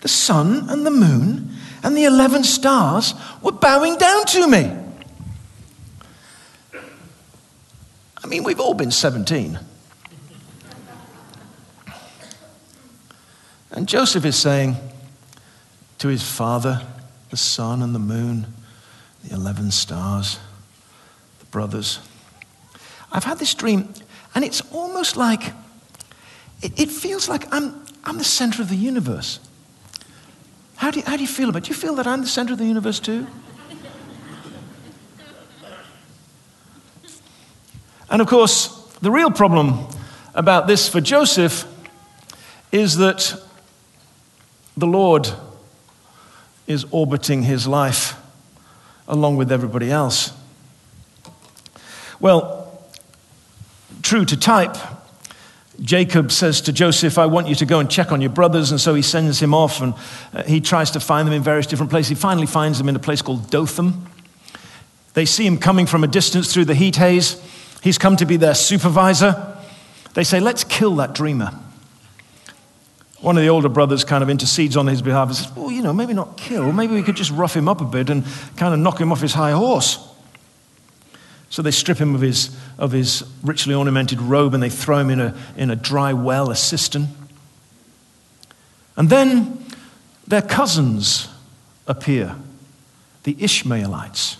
the 0.00 0.08
sun 0.08 0.68
and 0.68 0.84
the 0.84 0.90
moon 0.90 1.56
and 1.82 1.96
the 1.96 2.04
11 2.04 2.44
stars 2.44 3.14
were 3.40 3.52
bowing 3.52 3.96
down 3.96 4.24
to 4.26 4.46
me. 4.46 4.78
I 8.22 8.26
mean, 8.28 8.44
we've 8.44 8.60
all 8.60 8.74
been 8.74 8.90
17. 8.90 9.58
And 13.72 13.88
Joseph 13.88 14.24
is 14.24 14.36
saying 14.36 14.76
to 15.98 16.08
his 16.08 16.22
father, 16.22 16.82
the 17.30 17.36
sun 17.36 17.80
and 17.82 17.94
the 17.94 17.98
moon, 17.98 18.46
the 19.24 19.34
11 19.34 19.70
stars, 19.70 20.38
the 21.40 21.46
brothers, 21.46 21.98
I've 23.10 23.24
had 23.24 23.38
this 23.38 23.54
dream, 23.54 23.92
and 24.34 24.44
it's 24.44 24.60
almost 24.72 25.16
like, 25.16 25.52
it, 26.60 26.78
it 26.78 26.90
feels 26.90 27.28
like 27.28 27.52
I'm, 27.52 27.84
I'm 28.04 28.18
the 28.18 28.24
center 28.24 28.60
of 28.60 28.68
the 28.68 28.76
universe. 28.76 29.40
How 30.76 30.90
do, 30.90 31.00
you, 31.00 31.06
how 31.06 31.16
do 31.16 31.22
you 31.22 31.28
feel 31.28 31.48
about 31.48 31.58
it? 31.58 31.64
Do 31.64 31.68
you 31.68 31.80
feel 31.80 31.94
that 31.94 32.06
I'm 32.06 32.20
the 32.20 32.26
center 32.26 32.52
of 32.52 32.58
the 32.58 32.66
universe 32.66 33.00
too? 33.00 33.26
and 38.10 38.20
of 38.20 38.28
course, 38.28 38.68
the 39.00 39.10
real 39.10 39.30
problem 39.30 39.86
about 40.34 40.66
this 40.66 40.88
for 40.88 41.00
Joseph 41.00 41.66
is 42.70 42.96
that 42.96 43.40
the 44.76 44.86
Lord 44.86 45.28
is 46.66 46.86
orbiting 46.90 47.42
his 47.42 47.66
life 47.66 48.14
along 49.06 49.36
with 49.36 49.52
everybody 49.52 49.90
else. 49.90 50.32
Well, 52.20 52.80
true 54.02 54.24
to 54.24 54.36
type, 54.36 54.76
Jacob 55.80 56.30
says 56.30 56.60
to 56.62 56.72
Joseph, 56.72 57.18
I 57.18 57.26
want 57.26 57.48
you 57.48 57.54
to 57.56 57.66
go 57.66 57.80
and 57.80 57.90
check 57.90 58.12
on 58.12 58.20
your 58.20 58.30
brothers. 58.30 58.70
And 58.70 58.80
so 58.80 58.94
he 58.94 59.02
sends 59.02 59.40
him 59.40 59.54
off 59.54 59.80
and 59.80 59.94
uh, 60.32 60.42
he 60.44 60.60
tries 60.60 60.92
to 60.92 61.00
find 61.00 61.26
them 61.26 61.34
in 61.34 61.42
various 61.42 61.66
different 61.66 61.90
places. 61.90 62.10
He 62.10 62.14
finally 62.14 62.46
finds 62.46 62.78
them 62.78 62.88
in 62.88 62.96
a 62.96 63.00
place 63.00 63.22
called 63.22 63.50
Dothan. 63.50 64.06
They 65.14 65.24
see 65.24 65.46
him 65.46 65.58
coming 65.58 65.86
from 65.86 66.04
a 66.04 66.06
distance 66.06 66.52
through 66.52 66.66
the 66.66 66.74
heat 66.74 66.96
haze. 66.96 67.40
He's 67.82 67.98
come 67.98 68.16
to 68.16 68.26
be 68.26 68.36
their 68.36 68.54
supervisor. 68.54 69.56
They 70.14 70.24
say, 70.24 70.40
Let's 70.40 70.64
kill 70.64 70.96
that 70.96 71.14
dreamer. 71.14 71.58
One 73.22 73.36
of 73.36 73.44
the 73.44 73.48
older 73.48 73.68
brothers 73.68 74.02
kind 74.02 74.24
of 74.24 74.28
intercedes 74.28 74.76
on 74.76 74.88
his 74.88 75.00
behalf 75.00 75.28
and 75.28 75.36
says, 75.36 75.56
Well, 75.56 75.70
you 75.70 75.80
know, 75.80 75.92
maybe 75.92 76.12
not 76.12 76.36
kill. 76.36 76.72
Maybe 76.72 76.94
we 76.94 77.04
could 77.04 77.14
just 77.14 77.30
rough 77.30 77.56
him 77.56 77.68
up 77.68 77.80
a 77.80 77.84
bit 77.84 78.10
and 78.10 78.24
kind 78.56 78.74
of 78.74 78.80
knock 78.80 79.00
him 79.00 79.12
off 79.12 79.20
his 79.20 79.32
high 79.32 79.52
horse. 79.52 80.08
So 81.48 81.62
they 81.62 81.70
strip 81.70 81.98
him 81.98 82.16
of 82.16 82.20
his, 82.20 82.56
of 82.78 82.90
his 82.90 83.24
richly 83.44 83.74
ornamented 83.74 84.20
robe 84.20 84.54
and 84.54 84.62
they 84.62 84.70
throw 84.70 84.98
him 84.98 85.08
in 85.08 85.20
a, 85.20 85.36
in 85.56 85.70
a 85.70 85.76
dry 85.76 86.12
well, 86.12 86.50
a 86.50 86.56
cistern. 86.56 87.08
And 88.96 89.08
then 89.08 89.64
their 90.26 90.42
cousins 90.42 91.28
appear, 91.86 92.34
the 93.22 93.36
Ishmaelites. 93.38 94.36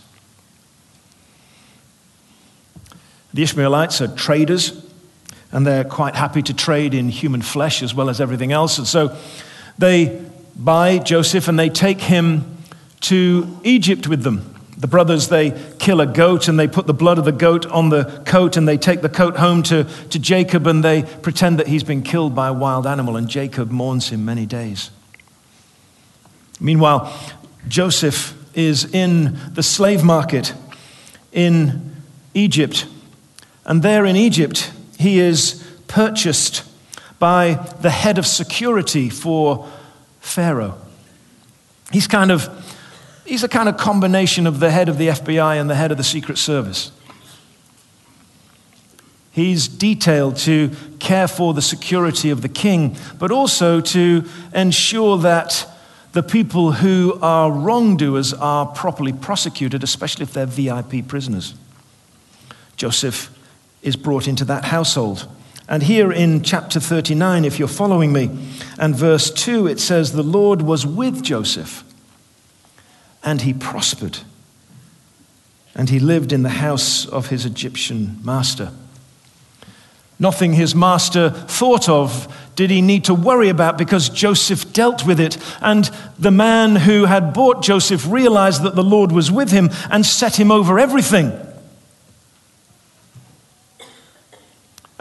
The 3.32 3.44
Ishmaelites 3.44 4.00
are 4.00 4.08
traders 4.08 4.84
and 5.52 5.66
they're 5.66 5.84
quite 5.84 6.14
happy 6.14 6.42
to 6.42 6.54
trade 6.54 6.94
in 6.94 7.08
human 7.08 7.42
flesh 7.42 7.82
as 7.82 7.94
well 7.94 8.08
as 8.08 8.20
everything 8.20 8.52
else. 8.52 8.78
And 8.78 8.86
so 8.86 9.16
they 9.78 10.24
buy 10.56 10.98
Joseph 10.98 11.48
and 11.48 11.58
they 11.58 11.68
take 11.68 12.00
him 12.00 12.56
to 13.02 13.60
Egypt 13.62 14.08
with 14.08 14.22
them. 14.22 14.48
The 14.78 14.86
brothers, 14.88 15.28
they 15.28 15.52
kill 15.78 16.00
a 16.00 16.06
goat 16.06 16.48
and 16.48 16.58
they 16.58 16.66
put 16.66 16.86
the 16.86 16.94
blood 16.94 17.18
of 17.18 17.24
the 17.24 17.32
goat 17.32 17.66
on 17.66 17.90
the 17.90 18.04
coat 18.26 18.56
and 18.56 18.66
they 18.66 18.78
take 18.78 19.02
the 19.02 19.08
coat 19.08 19.36
home 19.36 19.62
to, 19.64 19.84
to 19.84 20.18
Jacob 20.18 20.66
and 20.66 20.82
they 20.82 21.02
pretend 21.02 21.58
that 21.58 21.68
he's 21.68 21.84
been 21.84 22.02
killed 22.02 22.34
by 22.34 22.48
a 22.48 22.52
wild 22.52 22.86
animal 22.86 23.16
and 23.16 23.28
Jacob 23.28 23.70
mourns 23.70 24.08
him 24.08 24.24
many 24.24 24.46
days. 24.46 24.90
Meanwhile, 26.58 27.12
Joseph 27.68 28.34
is 28.54 28.92
in 28.92 29.38
the 29.52 29.62
slave 29.62 30.02
market 30.02 30.54
in 31.32 31.94
Egypt. 32.34 32.86
And 33.64 33.82
there 33.82 34.04
in 34.04 34.16
Egypt, 34.16 34.72
he 35.02 35.18
is 35.18 35.62
purchased 35.88 36.64
by 37.18 37.54
the 37.80 37.90
head 37.90 38.18
of 38.18 38.26
security 38.26 39.10
for 39.10 39.68
Pharaoh. 40.20 40.78
He's 41.92 42.06
kind 42.06 42.30
of, 42.30 42.48
he's 43.26 43.44
a 43.44 43.48
kind 43.48 43.68
of 43.68 43.76
combination 43.76 44.46
of 44.46 44.60
the 44.60 44.70
head 44.70 44.88
of 44.88 44.98
the 44.98 45.08
FBI 45.08 45.60
and 45.60 45.68
the 45.68 45.74
head 45.74 45.90
of 45.90 45.98
the 45.98 46.04
Secret 46.04 46.38
Service. 46.38 46.92
He's 49.32 49.66
detailed 49.66 50.36
to 50.38 50.70
care 50.98 51.26
for 51.26 51.54
the 51.54 51.62
security 51.62 52.30
of 52.30 52.42
the 52.42 52.48
king, 52.48 52.96
but 53.18 53.30
also 53.30 53.80
to 53.80 54.24
ensure 54.54 55.18
that 55.18 55.68
the 56.12 56.22
people 56.22 56.72
who 56.72 57.18
are 57.22 57.50
wrongdoers 57.50 58.34
are 58.34 58.66
properly 58.66 59.12
prosecuted, 59.12 59.82
especially 59.82 60.24
if 60.24 60.32
they're 60.32 60.46
VIP 60.46 61.08
prisoners. 61.08 61.54
Joseph 62.76 63.30
is 63.82 63.96
brought 63.96 64.28
into 64.28 64.44
that 64.46 64.66
household. 64.66 65.28
And 65.68 65.82
here 65.82 66.12
in 66.12 66.42
chapter 66.42 66.80
39, 66.80 67.44
if 67.44 67.58
you're 67.58 67.68
following 67.68 68.12
me, 68.12 68.30
and 68.78 68.94
verse 68.94 69.30
2, 69.30 69.66
it 69.66 69.80
says, 69.80 70.12
The 70.12 70.22
Lord 70.22 70.62
was 70.62 70.86
with 70.86 71.22
Joseph, 71.22 71.84
and 73.22 73.42
he 73.42 73.52
prospered, 73.52 74.18
and 75.74 75.88
he 75.88 75.98
lived 75.98 76.32
in 76.32 76.42
the 76.42 76.48
house 76.48 77.06
of 77.06 77.28
his 77.28 77.46
Egyptian 77.46 78.18
master. 78.22 78.72
Nothing 80.18 80.52
his 80.52 80.74
master 80.74 81.30
thought 81.30 81.88
of 81.88 82.32
did 82.54 82.70
he 82.70 82.82
need 82.82 83.04
to 83.06 83.14
worry 83.14 83.48
about 83.48 83.78
because 83.78 84.08
Joseph 84.08 84.72
dealt 84.72 85.06
with 85.06 85.18
it. 85.18 85.36
And 85.60 85.90
the 86.18 86.30
man 86.30 86.76
who 86.76 87.06
had 87.06 87.32
bought 87.32 87.62
Joseph 87.62 88.06
realized 88.06 88.62
that 88.62 88.76
the 88.76 88.84
Lord 88.84 89.10
was 89.10 89.32
with 89.32 89.50
him 89.50 89.70
and 89.90 90.04
set 90.04 90.38
him 90.38 90.52
over 90.52 90.78
everything. 90.78 91.32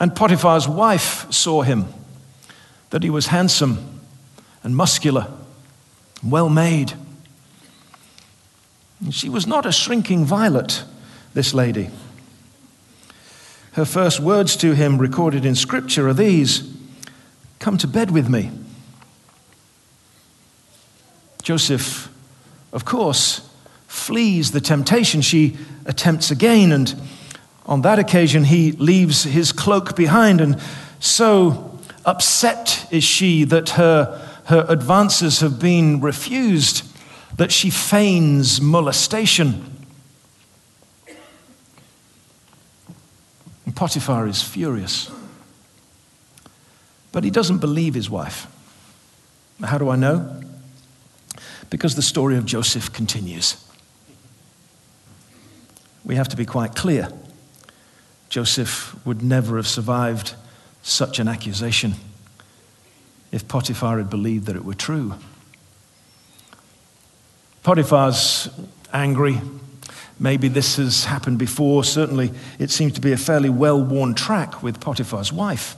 And 0.01 0.15
Potiphar's 0.15 0.67
wife 0.67 1.31
saw 1.31 1.61
him, 1.61 1.85
that 2.89 3.03
he 3.03 3.11
was 3.11 3.27
handsome 3.27 4.01
and 4.63 4.75
muscular, 4.75 5.27
well 6.23 6.49
made. 6.49 6.93
She 9.11 9.29
was 9.29 9.45
not 9.45 9.67
a 9.67 9.71
shrinking 9.71 10.25
violet, 10.25 10.83
this 11.35 11.53
lady. 11.53 11.91
Her 13.73 13.85
first 13.85 14.19
words 14.19 14.55
to 14.57 14.73
him, 14.73 14.97
recorded 14.97 15.45
in 15.45 15.53
Scripture, 15.53 16.09
are 16.09 16.15
these 16.15 16.67
Come 17.59 17.77
to 17.77 17.87
bed 17.87 18.09
with 18.09 18.27
me. 18.27 18.49
Joseph, 21.43 22.09
of 22.73 22.85
course, 22.85 23.47
flees 23.87 24.51
the 24.51 24.61
temptation. 24.61 25.21
She 25.21 25.57
attempts 25.85 26.31
again 26.31 26.71
and 26.71 26.95
on 27.71 27.84
that 27.84 27.99
occasion, 27.99 28.43
he 28.43 28.73
leaves 28.73 29.23
his 29.23 29.53
cloak 29.53 29.95
behind, 29.95 30.41
and 30.41 30.60
so 30.99 31.79
upset 32.03 32.86
is 32.91 33.01
she 33.01 33.45
that 33.45 33.69
her, 33.69 34.29
her 34.47 34.65
advances 34.67 35.39
have 35.39 35.57
been 35.57 36.01
refused, 36.01 36.84
that 37.38 37.49
she 37.49 37.69
feigns 37.69 38.60
molestation. 38.60 39.86
And 43.65 43.73
Potiphar 43.73 44.27
is 44.27 44.43
furious. 44.43 45.10
But 47.13 47.23
he 47.23 47.29
doesn't 47.29 47.60
believe 47.60 47.93
his 47.93 48.10
wife. 48.10 48.47
How 49.63 49.77
do 49.77 49.88
I 49.88 49.95
know? 49.95 50.41
Because 51.69 51.95
the 51.95 52.01
story 52.01 52.36
of 52.36 52.45
Joseph 52.45 52.91
continues. 52.91 53.65
We 56.03 56.17
have 56.17 56.27
to 56.27 56.36
be 56.36 56.45
quite 56.45 56.75
clear. 56.75 57.07
Joseph 58.31 58.95
would 59.05 59.21
never 59.21 59.57
have 59.57 59.67
survived 59.67 60.35
such 60.83 61.19
an 61.19 61.27
accusation 61.27 61.95
if 63.29 63.45
Potiphar 63.45 63.97
had 63.97 64.09
believed 64.09 64.45
that 64.45 64.55
it 64.55 64.63
were 64.63 64.73
true. 64.73 65.15
Potiphar's 67.61 68.49
angry. 68.93 69.41
Maybe 70.17 70.47
this 70.47 70.77
has 70.77 71.03
happened 71.03 71.39
before. 71.39 71.83
Certainly, 71.83 72.31
it 72.57 72.71
seems 72.71 72.93
to 72.93 73.01
be 73.01 73.11
a 73.11 73.17
fairly 73.17 73.49
well 73.49 73.83
worn 73.83 74.13
track 74.13 74.63
with 74.63 74.79
Potiphar's 74.79 75.33
wife. 75.33 75.75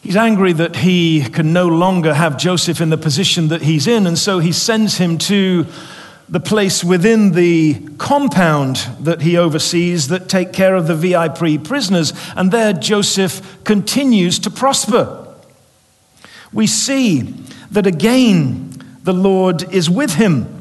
He's 0.00 0.16
angry 0.16 0.52
that 0.52 0.76
he 0.76 1.28
can 1.28 1.52
no 1.52 1.66
longer 1.66 2.14
have 2.14 2.38
Joseph 2.38 2.80
in 2.80 2.90
the 2.90 2.96
position 2.96 3.48
that 3.48 3.62
he's 3.62 3.88
in, 3.88 4.06
and 4.06 4.16
so 4.16 4.38
he 4.38 4.52
sends 4.52 4.98
him 4.98 5.18
to 5.18 5.66
the 6.28 6.40
place 6.40 6.84
within 6.84 7.32
the 7.32 7.74
compound 7.96 8.76
that 9.00 9.22
he 9.22 9.36
oversees 9.36 10.08
that 10.08 10.28
take 10.28 10.52
care 10.52 10.74
of 10.74 10.86
the 10.86 10.94
VIP 10.94 11.64
prisoners. 11.64 12.12
And 12.36 12.50
there 12.50 12.72
Joseph 12.72 13.64
continues 13.64 14.38
to 14.40 14.50
prosper. 14.50 15.26
We 16.52 16.66
see 16.66 17.34
that 17.70 17.86
again 17.86 18.74
the 19.02 19.14
Lord 19.14 19.72
is 19.72 19.88
with 19.88 20.14
him. 20.14 20.54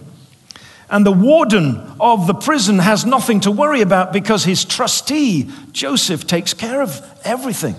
And 0.90 1.06
the 1.06 1.12
warden 1.12 1.96
of 2.00 2.28
the 2.28 2.34
prison 2.34 2.80
has 2.80 3.06
nothing 3.06 3.42
to 3.42 3.52
worry 3.52 3.82
about 3.82 4.14
because 4.14 4.46
his 4.46 4.64
trustee, 4.64 5.50
Joseph, 5.74 6.26
takes 6.26 6.54
care 6.54 6.82
of 6.82 7.02
everything. 7.26 7.76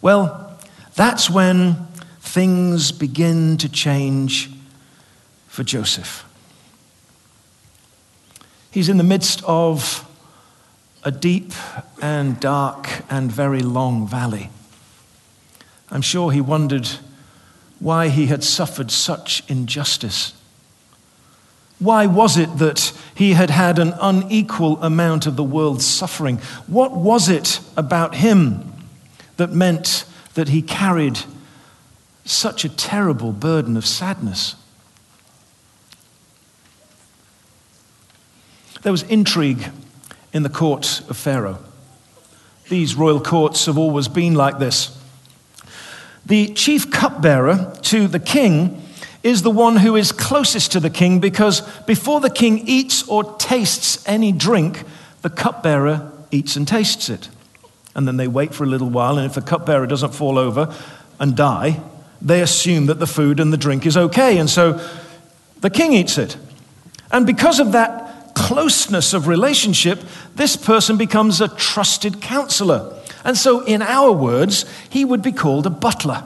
Well, 0.00 0.58
that's 0.94 1.28
when 1.28 1.86
things 2.20 2.90
begin 2.90 3.58
to 3.58 3.68
change 3.68 4.50
for 5.56 5.64
Joseph. 5.64 6.22
He's 8.70 8.90
in 8.90 8.98
the 8.98 9.02
midst 9.02 9.42
of 9.46 10.06
a 11.02 11.10
deep 11.10 11.50
and 12.02 12.38
dark 12.38 12.90
and 13.08 13.32
very 13.32 13.62
long 13.62 14.06
valley. 14.06 14.50
I'm 15.90 16.02
sure 16.02 16.30
he 16.30 16.42
wondered 16.42 16.86
why 17.78 18.08
he 18.08 18.26
had 18.26 18.44
suffered 18.44 18.90
such 18.90 19.44
injustice. 19.48 20.34
Why 21.78 22.04
was 22.04 22.36
it 22.36 22.58
that 22.58 22.92
he 23.14 23.32
had 23.32 23.48
had 23.48 23.78
an 23.78 23.94
unequal 23.98 24.82
amount 24.82 25.24
of 25.26 25.36
the 25.36 25.42
world's 25.42 25.86
suffering? 25.86 26.36
What 26.66 26.92
was 26.92 27.30
it 27.30 27.60
about 27.78 28.16
him 28.16 28.74
that 29.38 29.52
meant 29.52 30.04
that 30.34 30.50
he 30.50 30.60
carried 30.60 31.20
such 32.26 32.66
a 32.66 32.68
terrible 32.68 33.32
burden 33.32 33.78
of 33.78 33.86
sadness? 33.86 34.54
There 38.86 38.92
was 38.92 39.02
intrigue 39.02 39.68
in 40.32 40.44
the 40.44 40.48
court 40.48 41.02
of 41.10 41.16
Pharaoh. 41.16 41.58
These 42.68 42.94
royal 42.94 43.20
courts 43.20 43.66
have 43.66 43.76
always 43.76 44.06
been 44.06 44.34
like 44.34 44.60
this. 44.60 44.96
The 46.24 46.54
chief 46.54 46.88
cupbearer 46.92 47.76
to 47.82 48.06
the 48.06 48.20
king 48.20 48.80
is 49.24 49.42
the 49.42 49.50
one 49.50 49.78
who 49.78 49.96
is 49.96 50.12
closest 50.12 50.70
to 50.70 50.78
the 50.78 50.88
king 50.88 51.18
because 51.18 51.62
before 51.86 52.20
the 52.20 52.30
king 52.30 52.62
eats 52.68 53.02
or 53.08 53.36
tastes 53.38 54.06
any 54.06 54.30
drink, 54.30 54.84
the 55.22 55.30
cupbearer 55.30 56.12
eats 56.30 56.54
and 56.54 56.68
tastes 56.68 57.08
it. 57.08 57.28
And 57.96 58.06
then 58.06 58.18
they 58.18 58.28
wait 58.28 58.54
for 58.54 58.62
a 58.62 58.68
little 58.68 58.88
while, 58.88 59.18
and 59.18 59.26
if 59.26 59.34
the 59.34 59.42
cupbearer 59.42 59.88
doesn't 59.88 60.14
fall 60.14 60.38
over 60.38 60.72
and 61.18 61.36
die, 61.36 61.80
they 62.22 62.40
assume 62.40 62.86
that 62.86 63.00
the 63.00 63.08
food 63.08 63.40
and 63.40 63.52
the 63.52 63.56
drink 63.56 63.84
is 63.84 63.96
okay. 63.96 64.38
And 64.38 64.48
so 64.48 64.80
the 65.60 65.70
king 65.70 65.92
eats 65.92 66.18
it. 66.18 66.36
And 67.10 67.26
because 67.26 67.58
of 67.58 67.72
that 67.72 68.05
closeness 68.36 69.14
of 69.14 69.26
relationship, 69.26 70.02
this 70.34 70.56
person 70.56 70.98
becomes 70.98 71.40
a 71.40 71.48
trusted 71.48 72.20
counselor. 72.20 72.92
And 73.24 73.36
so, 73.36 73.64
in 73.64 73.80
our 73.80 74.12
words, 74.12 74.66
he 74.90 75.04
would 75.04 75.22
be 75.22 75.32
called 75.32 75.66
a 75.66 75.70
butler. 75.70 76.22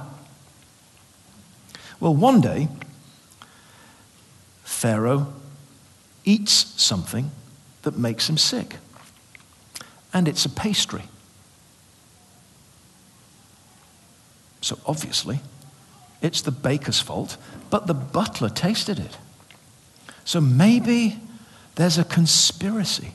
Well, 2.00 2.14
one 2.14 2.40
day, 2.40 2.68
Pharaoh 4.64 5.32
eats 6.24 6.52
something 6.82 7.30
that 7.82 7.96
makes 7.96 8.28
him 8.28 8.36
sick, 8.36 8.76
and 10.12 10.26
it's 10.26 10.44
a 10.44 10.50
pastry. 10.50 11.04
So, 14.60 14.78
obviously, 14.84 15.40
it's 16.20 16.42
the 16.42 16.50
baker's 16.50 17.00
fault, 17.00 17.36
but 17.70 17.86
the 17.86 17.94
butler 17.94 18.48
tasted 18.48 18.98
it. 18.98 19.16
So 20.24 20.40
maybe 20.40 21.18
there's 21.76 21.98
a 21.98 22.04
conspiracy 22.04 23.12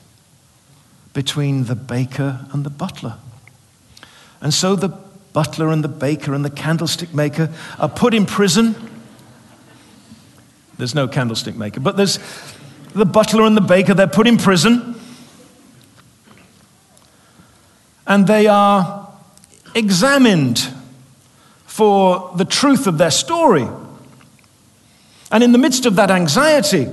between 1.12 1.64
the 1.64 1.74
baker 1.74 2.46
and 2.52 2.64
the 2.64 2.70
butler. 2.70 3.16
And 4.40 4.52
so 4.52 4.76
the 4.76 4.88
butler 5.32 5.70
and 5.70 5.82
the 5.82 5.88
baker 5.88 6.34
and 6.34 6.44
the 6.44 6.50
candlestick 6.50 7.14
maker 7.14 7.52
are 7.78 7.88
put 7.88 8.14
in 8.14 8.26
prison. 8.26 8.74
There's 10.78 10.94
no 10.94 11.08
candlestick 11.08 11.56
maker, 11.56 11.80
but 11.80 11.96
there's 11.96 12.18
the 12.94 13.06
butler 13.06 13.44
and 13.44 13.56
the 13.56 13.62
baker, 13.62 13.94
they're 13.94 14.06
put 14.06 14.26
in 14.26 14.38
prison. 14.38 14.94
And 18.06 18.26
they 18.26 18.46
are 18.46 19.12
examined 19.74 20.72
for 21.66 22.32
the 22.36 22.44
truth 22.44 22.86
of 22.86 22.98
their 22.98 23.10
story. 23.10 23.68
And 25.30 25.42
in 25.42 25.52
the 25.52 25.58
midst 25.58 25.86
of 25.86 25.96
that 25.96 26.10
anxiety, 26.10 26.88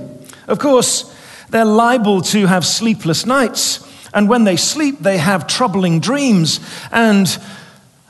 of 0.48 0.58
course, 0.58 1.13
they're 1.50 1.64
liable 1.64 2.22
to 2.22 2.46
have 2.46 2.64
sleepless 2.64 3.26
nights. 3.26 3.80
And 4.12 4.28
when 4.28 4.44
they 4.44 4.56
sleep, 4.56 5.00
they 5.00 5.18
have 5.18 5.46
troubling 5.46 6.00
dreams. 6.00 6.60
And 6.92 7.26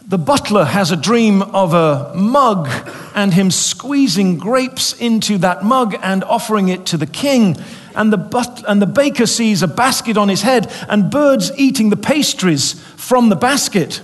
the 0.07 0.19
butler 0.19 0.65
has 0.65 0.91
a 0.91 0.97
dream 0.97 1.41
of 1.43 1.73
a 1.73 2.13
mug 2.15 2.69
and 3.15 3.33
him 3.33 3.51
squeezing 3.51 4.37
grapes 4.37 4.93
into 4.93 5.39
that 5.39 5.65
mug 5.65 5.97
and 6.03 6.23
offering 6.25 6.69
it 6.69 6.87
to 6.87 6.97
the 6.97 7.07
king. 7.07 7.57
And 7.95 8.13
the, 8.13 8.19
but- 8.19 8.65
and 8.69 8.83
the 8.83 8.87
baker 8.87 9.27
sees 9.27 9.63
a 9.63 9.69
basket 9.69 10.17
on 10.17 10.29
his 10.29 10.43
head 10.43 10.71
and 10.89 11.11
birds 11.11 11.51
eating 11.57 11.91
the 11.91 11.97
pastries 11.97 12.73
from 12.97 13.31
the 13.31 13.37
basket. 13.37 14.03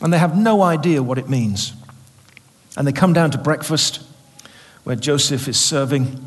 And 0.00 0.12
they 0.12 0.18
have 0.18 0.36
no 0.38 0.62
idea 0.62 1.02
what 1.02 1.18
it 1.18 1.28
means. 1.28 1.72
And 2.76 2.86
they 2.86 2.92
come 2.92 3.12
down 3.12 3.32
to 3.32 3.38
breakfast 3.38 4.07
where 4.88 4.96
Joseph 4.96 5.48
is 5.48 5.60
serving, 5.60 6.18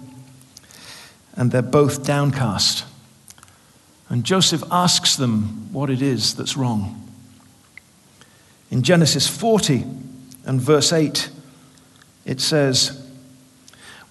and 1.35 1.49
they're 1.49 1.63
both 1.63 2.05
downcast. 2.05 2.85
And 4.07 4.23
Joseph 4.23 4.63
asks 4.69 5.15
them 5.15 5.73
what 5.73 5.89
it 5.89 6.03
is 6.03 6.35
that's 6.35 6.55
wrong. 6.55 7.11
In 8.69 8.83
Genesis 8.83 9.27
40 9.27 9.83
and 10.45 10.61
verse 10.61 10.93
8, 10.93 11.31
it 12.25 12.39
says, 12.39 13.03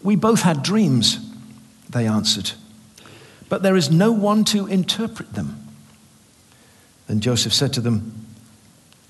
We 0.02 0.16
both 0.16 0.42
had 0.42 0.64
dreams, 0.64 1.32
they 1.88 2.08
answered, 2.08 2.50
but 3.48 3.62
there 3.62 3.76
is 3.76 3.88
no 3.88 4.10
one 4.10 4.42
to 4.46 4.66
interpret 4.66 5.34
them. 5.34 5.64
Then 7.06 7.20
Joseph 7.20 7.52
said 7.52 7.72
to 7.74 7.80
them, 7.80 8.26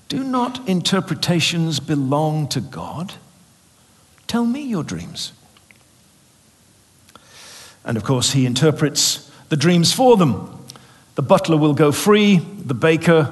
Do 0.07 0.23
not 0.23 0.69
interpretations 0.69 1.79
belong 1.79 2.47
to 2.49 2.61
God? 2.61 3.15
Tell 4.31 4.45
me 4.45 4.61
your 4.61 4.85
dreams. 4.85 5.33
And 7.83 7.97
of 7.97 8.05
course, 8.05 8.31
he 8.31 8.45
interprets 8.45 9.29
the 9.49 9.57
dreams 9.57 9.91
for 9.91 10.15
them. 10.15 10.57
The 11.15 11.21
butler 11.21 11.57
will 11.57 11.73
go 11.73 11.91
free, 11.91 12.37
the 12.37 12.73
baker 12.73 13.29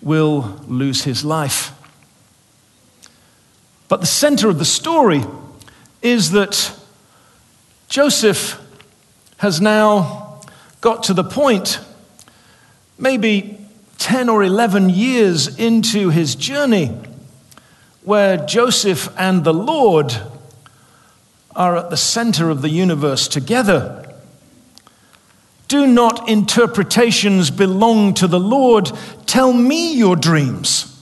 will 0.00 0.58
lose 0.66 1.04
his 1.04 1.26
life. 1.26 1.72
But 3.88 4.00
the 4.00 4.06
center 4.06 4.48
of 4.48 4.58
the 4.58 4.64
story 4.64 5.24
is 6.00 6.30
that 6.30 6.74
Joseph 7.90 8.58
has 9.36 9.60
now 9.60 10.40
got 10.80 11.02
to 11.02 11.12
the 11.12 11.22
point, 11.22 11.80
maybe 12.98 13.58
10 13.98 14.30
or 14.30 14.42
11 14.42 14.88
years 14.88 15.58
into 15.58 16.08
his 16.08 16.34
journey, 16.34 16.98
where 18.10 18.36
Joseph 18.38 19.08
and 19.16 19.44
the 19.44 19.54
Lord 19.54 20.12
are 21.54 21.76
at 21.76 21.90
the 21.90 21.96
center 21.96 22.50
of 22.50 22.60
the 22.60 22.68
universe 22.68 23.28
together. 23.28 24.16
Do 25.68 25.86
not 25.86 26.28
interpretations 26.28 27.52
belong 27.52 28.14
to 28.14 28.26
the 28.26 28.40
Lord? 28.40 28.90
Tell 29.26 29.52
me 29.52 29.94
your 29.94 30.16
dreams. 30.16 31.00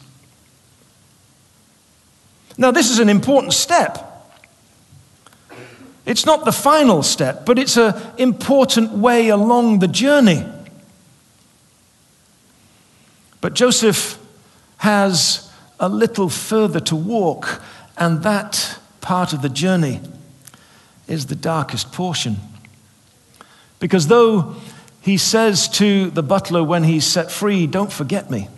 Now, 2.58 2.72
this 2.72 2.90
is 2.90 2.98
an 2.98 3.08
important 3.08 3.54
step. 3.54 4.28
It's 6.04 6.26
not 6.26 6.44
the 6.44 6.52
final 6.52 7.02
step, 7.02 7.46
but 7.46 7.58
it's 7.58 7.78
an 7.78 7.94
important 8.18 8.90
way 8.90 9.30
along 9.30 9.78
the 9.78 9.88
journey. 9.88 10.44
But 13.40 13.54
Joseph 13.54 14.18
has 14.76 15.47
a 15.80 15.88
little 15.88 16.28
further 16.28 16.80
to 16.80 16.96
walk, 16.96 17.62
and 17.96 18.22
that 18.22 18.78
part 19.00 19.32
of 19.32 19.42
the 19.42 19.48
journey 19.48 20.00
is 21.06 21.26
the 21.26 21.34
darkest 21.34 21.92
portion. 21.92 22.36
Because 23.80 24.08
though 24.08 24.56
he 25.00 25.16
says 25.16 25.68
to 25.68 26.10
the 26.10 26.22
butler 26.22 26.62
when 26.62 26.84
he's 26.84 27.06
set 27.06 27.30
free, 27.30 27.66
Don't 27.66 27.92
forget 27.92 28.30
me, 28.30 28.48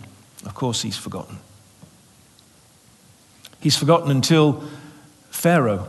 of 0.45 0.53
course 0.53 0.81
he's 0.81 0.97
forgotten. 0.97 1.37
He's 3.59 3.77
forgotten 3.77 4.09
until 4.09 4.63
Pharaoh 5.29 5.87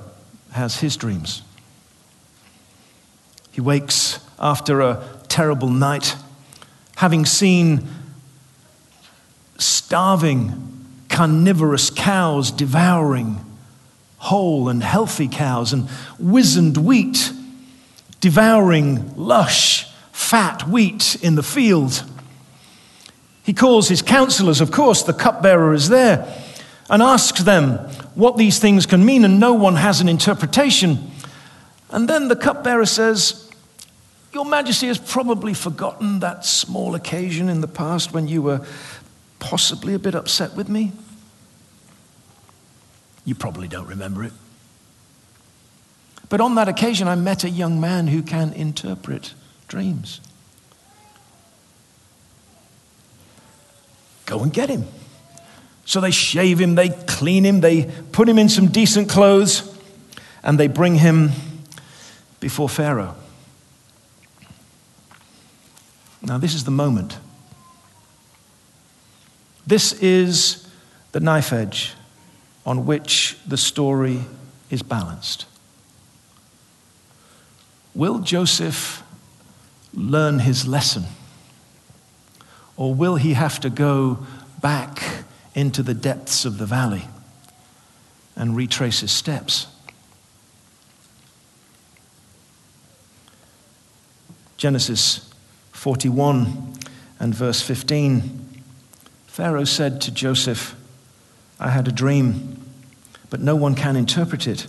has 0.53 0.81
his 0.81 0.97
dreams. 0.97 1.43
He 3.51 3.61
wakes 3.61 4.21
after 4.39 4.81
a 4.81 5.03
terrible 5.29 5.69
night, 5.69 6.17
having 6.97 7.25
seen 7.25 7.89
starving, 9.59 10.72
carnivorous 11.13 11.91
cows 11.91 12.51
devouring 12.51 13.39
whole 14.23 14.69
and 14.69 14.85
healthy 14.85 15.27
cows, 15.27 15.73
and 15.73 15.89
wizened 16.17 16.77
wheat 16.77 17.33
devouring 18.21 19.13
lush, 19.17 19.85
fat 20.13 20.69
wheat 20.69 21.17
in 21.23 21.35
the 21.35 21.43
field. 21.43 22.05
He 23.43 23.53
calls 23.53 23.89
his 23.89 24.01
counselors, 24.01 24.61
of 24.61 24.71
course, 24.71 25.03
the 25.03 25.13
cupbearer 25.13 25.75
is 25.75 25.89
there, 25.89 26.41
and 26.89 27.03
asks 27.03 27.43
them 27.43 27.79
what 28.15 28.37
these 28.37 28.61
things 28.61 28.87
can 28.87 29.05
mean, 29.05 29.25
and 29.25 29.41
no 29.41 29.55
one 29.55 29.75
has 29.75 30.01
an 30.01 30.09
interpretation. 30.09 31.11
And 31.91 32.09
then 32.09 32.29
the 32.29 32.37
cupbearer 32.37 32.87
says, 32.87 33.51
Your 34.33 34.45
Majesty 34.45 34.87
has 34.87 34.99
probably 34.99 35.53
forgotten 35.53 36.21
that 36.21 36.45
small 36.45 36.95
occasion 36.95 37.49
in 37.49 37.61
the 37.61 37.67
past 37.67 38.15
when 38.15 38.29
you 38.29 38.41
were 38.41 38.65
possibly 39.43 39.93
a 39.93 39.99
bit 39.99 40.15
upset 40.15 40.55
with 40.55 40.69
me? 40.69 40.93
You 43.25 43.35
probably 43.35 43.67
don't 43.67 43.89
remember 43.89 44.23
it. 44.25 44.33
But 46.29 46.41
on 46.41 46.55
that 46.55 46.69
occasion, 46.69 47.09
I 47.09 47.17
met 47.17 47.45
a 47.45 47.51
young 47.51 47.81
man 47.81 48.07
who 48.07 48.23
can 48.23 48.53
interpret 48.53 49.35
dreams. 49.69 50.21
Go 54.25 54.41
and 54.41 54.53
get 54.53 54.71
him. 54.71 54.87
So 55.85 56.01
they 56.01 56.13
shave 56.13 56.61
him, 56.61 56.77
they 56.77 56.91
clean 56.91 57.45
him, 57.45 57.61
they 57.61 57.85
put 58.13 58.29
him 58.29 58.39
in 58.39 58.49
some 58.49 58.69
decent 58.69 59.09
clothes, 59.09 59.77
and 60.43 60.59
they 60.59 60.69
bring 60.69 60.95
him 60.95 61.33
before 62.39 62.69
Pharaoh. 62.69 63.17
Now, 66.23 66.39
this 66.39 66.55
is 66.55 66.63
the 66.63 66.71
moment 66.71 67.19
this 69.67 69.93
is 69.95 70.69
the 71.13 71.21
knife 71.21 71.53
edge 71.53 71.95
on 72.65 72.87
which 72.87 73.39
the 73.47 73.57
story 73.57 74.21
is 74.71 74.83
balanced. 74.83 75.47
Will 77.95 78.21
Joseph 78.21 79.03
learn 79.93 80.41
his 80.41 80.67
lesson? 80.67 81.05
Or 82.77 82.95
will 82.95 83.17
he 83.17 83.35
have 83.35 83.61
to 83.61 83.71
go 83.71 84.27
back 84.61 85.25
into 85.55 85.83
the 85.83 85.95
depths 85.95 86.45
of 86.45 86.59
the 86.59 86.67
valley 86.67 87.05
and 88.35 88.57
retrace 88.57 89.01
his 89.01 89.13
steps? 89.13 89.67
Genesis 94.57 95.29
41 95.73 96.75
and 97.19 97.35
verse 97.35 97.61
15 97.61 98.42
Pharaoh 99.33 99.65
said 99.65 100.03
to 100.03 100.11
Joseph, 100.11 100.77
I 101.59 101.71
had 101.71 101.89
a 101.89 101.91
dream, 101.91 102.63
but 103.31 103.41
no 103.41 103.57
one 103.57 103.75
can 103.75 103.97
interpret 103.97 104.47
it. 104.47 104.67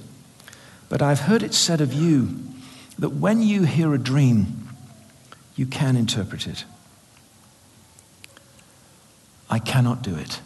But 0.88 1.02
I've 1.02 1.20
heard 1.20 1.44
it 1.44 1.54
said 1.54 1.82
of 1.82 1.92
you 1.92 2.40
that 2.98 3.10
when 3.10 3.42
you 3.44 3.64
hear 3.64 3.94
a 3.94 3.98
dream, 3.98 4.70
you 5.58 5.66
can 5.66 5.98
interpret 5.98 6.48
it. 6.48 6.64
I 9.50 9.60
cannot 9.60 10.02
do 10.02 10.16
it. 10.16 10.40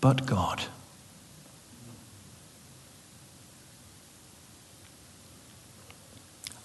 But 0.00 0.24
God. 0.24 0.64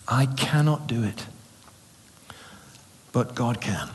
I 0.08 0.28
cannot 0.28 0.88
do 0.88 1.04
it. 1.04 1.26
But 3.12 3.36
God 3.36 3.60
can. 3.60 3.90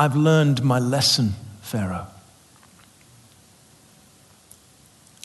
I've 0.00 0.16
learned 0.16 0.64
my 0.64 0.78
lesson, 0.78 1.34
Pharaoh. 1.60 2.06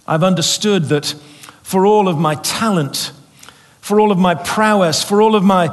I've 0.06 0.22
understood 0.22 0.90
that 0.90 1.16
for 1.64 1.86
all 1.86 2.10
of 2.10 2.18
my 2.18 2.36
talent, 2.36 3.14
for 3.80 4.02
all 4.02 4.12
of 4.12 4.18
my 4.18 4.36
prowess, 4.36 5.02
for 5.02 5.22
all 5.22 5.34
of 5.34 5.46
my 5.46 5.70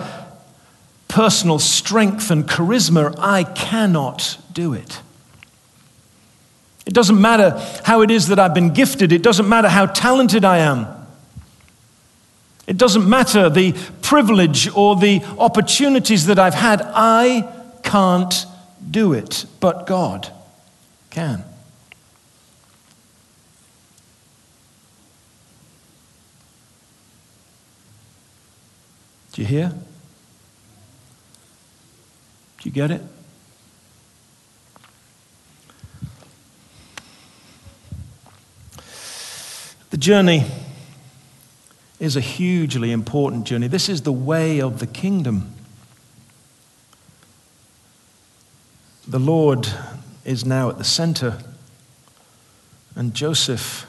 personal 1.08 1.58
strength 1.58 2.30
and 2.30 2.44
charisma, 2.48 3.12
I 3.18 3.42
cannot 3.42 4.38
do 4.52 4.72
it. 4.72 5.00
It 6.86 6.94
doesn't 6.94 7.20
matter 7.20 7.60
how 7.82 8.02
it 8.02 8.10
is 8.12 8.28
that 8.28 8.38
I've 8.38 8.54
been 8.54 8.72
gifted, 8.72 9.10
it 9.10 9.24
doesn't 9.24 9.48
matter 9.48 9.68
how 9.68 9.86
talented 9.86 10.44
I 10.44 10.58
am. 10.58 10.86
It 12.68 12.76
doesn't 12.76 13.10
matter 13.10 13.50
the 13.50 13.72
privilege 14.00 14.68
or 14.76 14.94
the 14.94 15.24
opportunities 15.40 16.26
that 16.26 16.38
I've 16.38 16.54
had. 16.54 16.80
I 16.94 17.52
can't 17.82 18.46
do 18.90 19.12
it, 19.12 19.44
but 19.60 19.86
God 19.86 20.32
can. 21.10 21.44
Do 29.32 29.42
you 29.42 29.48
hear? 29.48 29.70
Do 29.70 29.78
you 32.68 32.70
get 32.70 32.90
it? 32.90 33.00
The 39.90 39.96
journey 39.96 40.44
is 41.98 42.16
a 42.16 42.20
hugely 42.20 42.92
important 42.92 43.44
journey. 43.44 43.68
This 43.68 43.88
is 43.88 44.02
the 44.02 44.12
way 44.12 44.60
of 44.60 44.80
the 44.80 44.86
kingdom. 44.86 45.51
The 49.12 49.20
Lord 49.20 49.68
is 50.24 50.46
now 50.46 50.70
at 50.70 50.78
the 50.78 50.84
center, 50.84 51.36
and 52.96 53.12
Joseph 53.12 53.86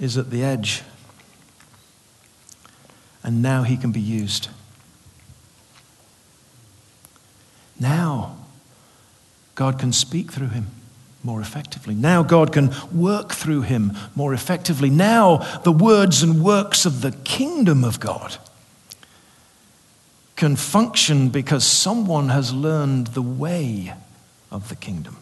is 0.00 0.18
at 0.18 0.30
the 0.30 0.42
edge. 0.42 0.82
And 3.22 3.40
now 3.40 3.62
he 3.62 3.76
can 3.76 3.92
be 3.92 4.00
used. 4.00 4.48
Now, 7.78 8.38
God 9.54 9.78
can 9.78 9.92
speak 9.92 10.32
through 10.32 10.48
him 10.48 10.66
more 11.22 11.40
effectively. 11.40 11.94
Now, 11.94 12.24
God 12.24 12.52
can 12.52 12.74
work 12.92 13.30
through 13.30 13.62
him 13.62 13.96
more 14.16 14.34
effectively. 14.34 14.90
Now, 14.90 15.60
the 15.62 15.70
words 15.70 16.24
and 16.24 16.42
works 16.42 16.86
of 16.86 17.02
the 17.02 17.12
kingdom 17.12 17.84
of 17.84 18.00
God 18.00 18.36
can 20.40 20.56
function 20.56 21.28
because 21.28 21.66
someone 21.66 22.30
has 22.30 22.50
learned 22.50 23.08
the 23.08 23.20
way 23.20 23.92
of 24.50 24.70
the 24.70 24.74
kingdom. 24.74 25.18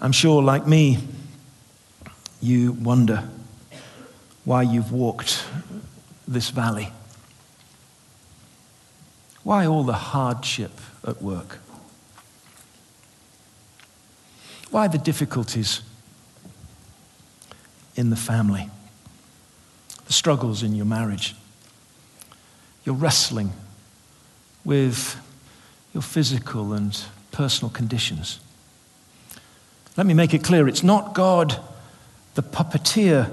I'm 0.00 0.12
sure, 0.12 0.42
like 0.42 0.66
me, 0.66 0.96
you 2.40 2.72
wonder 2.72 3.28
why 4.46 4.62
you've 4.62 4.92
walked 4.92 5.44
this 6.26 6.48
valley. 6.48 6.90
Why 9.42 9.66
all 9.66 9.84
the 9.84 9.92
hardship 9.92 10.72
at 11.06 11.20
work? 11.20 11.58
Why 14.70 14.88
the 14.88 14.96
difficulties 14.96 15.82
in 17.94 18.08
the 18.08 18.16
family? 18.16 18.70
The 20.06 20.12
struggles 20.12 20.62
in 20.62 20.74
your 20.74 20.86
marriage. 20.86 21.34
You're 22.84 22.94
wrestling 22.94 23.52
with 24.64 25.20
your 25.92 26.02
physical 26.02 26.72
and 26.72 26.98
personal 27.32 27.70
conditions. 27.70 28.40
Let 29.96 30.06
me 30.06 30.14
make 30.14 30.34
it 30.34 30.44
clear 30.44 30.68
it's 30.68 30.82
not 30.82 31.14
God, 31.14 31.58
the 32.34 32.42
puppeteer, 32.42 33.32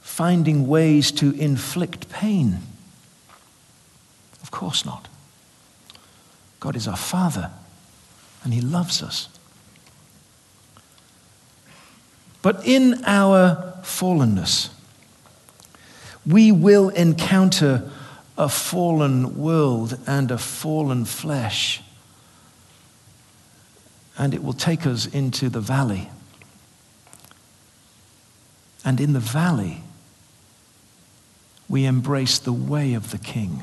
finding 0.00 0.66
ways 0.66 1.10
to 1.12 1.30
inflict 1.32 2.10
pain. 2.10 2.58
Of 4.42 4.50
course 4.50 4.84
not. 4.84 5.08
God 6.60 6.76
is 6.76 6.86
our 6.86 6.96
Father, 6.96 7.50
and 8.44 8.52
He 8.52 8.60
loves 8.60 9.02
us. 9.02 9.28
But 12.42 12.66
in 12.66 13.04
our 13.04 13.78
fallenness, 13.82 14.70
we 16.26 16.52
will 16.52 16.88
encounter 16.90 17.90
a 18.38 18.48
fallen 18.48 19.36
world 19.36 19.98
and 20.06 20.30
a 20.30 20.38
fallen 20.38 21.04
flesh. 21.04 21.82
And 24.16 24.34
it 24.34 24.42
will 24.42 24.52
take 24.52 24.86
us 24.86 25.06
into 25.06 25.48
the 25.48 25.60
valley. 25.60 26.10
And 28.84 29.00
in 29.00 29.12
the 29.12 29.20
valley, 29.20 29.82
we 31.68 31.84
embrace 31.86 32.38
the 32.38 32.52
way 32.52 32.94
of 32.94 33.10
the 33.10 33.18
King. 33.18 33.62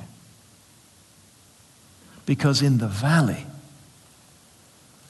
Because 2.26 2.62
in 2.62 2.78
the 2.78 2.88
valley, 2.88 3.46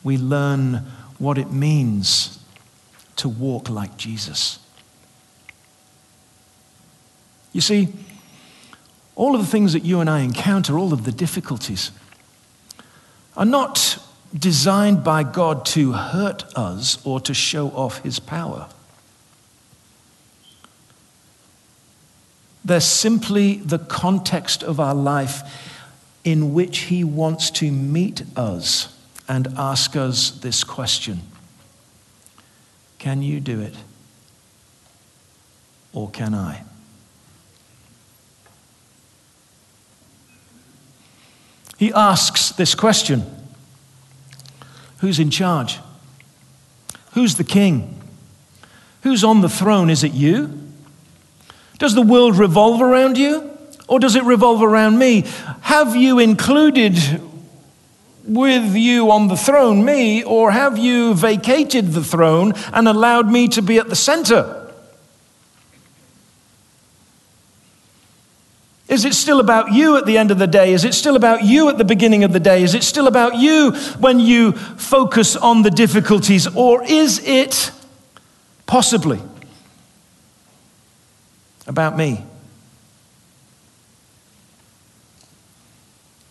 we 0.03 0.17
learn 0.17 0.85
what 1.17 1.37
it 1.37 1.51
means 1.51 2.39
to 3.17 3.27
walk 3.27 3.69
like 3.69 3.97
Jesus. 3.97 4.59
You 7.51 7.61
see, 7.61 7.89
all 9.15 9.35
of 9.35 9.41
the 9.41 9.47
things 9.47 9.73
that 9.73 9.83
you 9.83 9.99
and 9.99 10.09
I 10.09 10.21
encounter, 10.21 10.77
all 10.77 10.93
of 10.93 11.03
the 11.03 11.11
difficulties, 11.11 11.91
are 13.35 13.45
not 13.45 13.97
designed 14.37 15.03
by 15.03 15.23
God 15.23 15.65
to 15.65 15.93
hurt 15.93 16.45
us 16.55 17.03
or 17.05 17.19
to 17.21 17.33
show 17.33 17.69
off 17.69 18.03
his 18.03 18.19
power. 18.19 18.69
They're 22.63 22.79
simply 22.79 23.55
the 23.55 23.79
context 23.79 24.63
of 24.63 24.79
our 24.79 24.93
life 24.93 25.41
in 26.23 26.53
which 26.53 26.79
he 26.79 27.03
wants 27.03 27.49
to 27.49 27.71
meet 27.71 28.21
us 28.37 28.95
and 29.27 29.47
ask 29.57 29.95
us 29.95 30.31
this 30.31 30.63
question 30.63 31.21
Can 32.99 33.21
you 33.21 33.39
do 33.39 33.61
it? 33.61 33.75
Or 35.93 36.09
can 36.09 36.35
I? 36.35 36.63
He 41.79 41.93
asks 41.93 42.51
this 42.51 42.75
question 42.75 43.23
Who's 44.97 45.17
in 45.17 45.29
charge? 45.29 45.79
Who's 47.13 47.35
the 47.35 47.45
king? 47.45 48.01
Who's 49.03 49.23
on 49.23 49.39
the 49.39 49.47
throne? 49.47 49.89
Is 49.89 50.03
it 50.03 50.11
you? 50.11 50.59
Does 51.77 51.95
the 51.95 52.01
world 52.01 52.37
revolve 52.37 52.81
around 52.81 53.17
you? 53.17 53.49
Or 53.87 53.97
does 53.97 54.17
it 54.17 54.25
revolve 54.25 54.61
around 54.61 54.99
me? 54.99 55.23
Have 55.61 55.95
you 55.95 56.19
included 56.19 57.21
with 58.25 58.75
you 58.75 59.09
on 59.09 59.29
the 59.29 59.37
throne 59.37 59.85
me, 59.85 60.21
or 60.21 60.51
have 60.51 60.77
you 60.77 61.13
vacated 61.13 61.93
the 61.93 62.03
throne 62.03 62.53
and 62.73 62.89
allowed 62.89 63.31
me 63.31 63.47
to 63.47 63.61
be 63.61 63.77
at 63.77 63.87
the 63.87 63.95
center? 63.95 64.58
Is 68.99 69.05
it 69.05 69.13
still 69.13 69.39
about 69.39 69.71
you 69.71 69.95
at 69.95 70.05
the 70.05 70.17
end 70.17 70.29
of 70.29 70.39
the 70.39 70.45
day? 70.45 70.73
Is 70.73 70.83
it 70.83 70.93
still 70.93 71.15
about 71.15 71.45
you 71.45 71.69
at 71.69 71.77
the 71.77 71.85
beginning 71.85 72.25
of 72.25 72.33
the 72.33 72.39
day? 72.41 72.63
Is 72.63 72.75
it 72.75 72.83
still 72.83 73.07
about 73.07 73.37
you 73.37 73.71
when 73.97 74.19
you 74.19 74.51
focus 74.51 75.37
on 75.37 75.61
the 75.61 75.71
difficulties? 75.71 76.53
Or 76.53 76.83
is 76.83 77.25
it 77.25 77.71
possibly 78.65 79.21
about 81.65 81.95
me? 81.95 82.25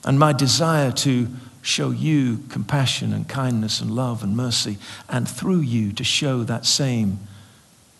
And 0.04 0.18
my 0.18 0.34
desire 0.34 0.92
to 0.92 1.28
show 1.62 1.88
you 1.88 2.44
compassion 2.50 3.14
and 3.14 3.26
kindness 3.26 3.80
and 3.80 3.92
love 3.92 4.22
and 4.22 4.36
mercy, 4.36 4.76
and 5.08 5.26
through 5.26 5.60
you 5.60 5.90
to 5.92 6.04
show 6.04 6.44
that 6.44 6.66
same 6.66 7.20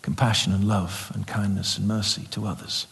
compassion 0.03 0.53
and 0.53 0.65
love 0.65 1.11
and 1.15 1.25
kindness 1.25 1.79
and 1.79 1.87
mercy 1.87 2.27
to 2.29 2.45
others. 2.45 2.85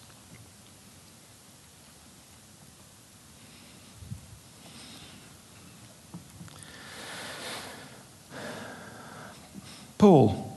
Paul, 9.98 10.56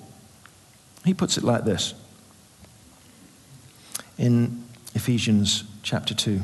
he 1.05 1.15
puts 1.15 1.39
it 1.39 1.45
like 1.45 1.65
this 1.65 1.95
in 4.19 4.65
Ephesians 4.95 5.65
chapter 5.83 6.15
2 6.15 6.41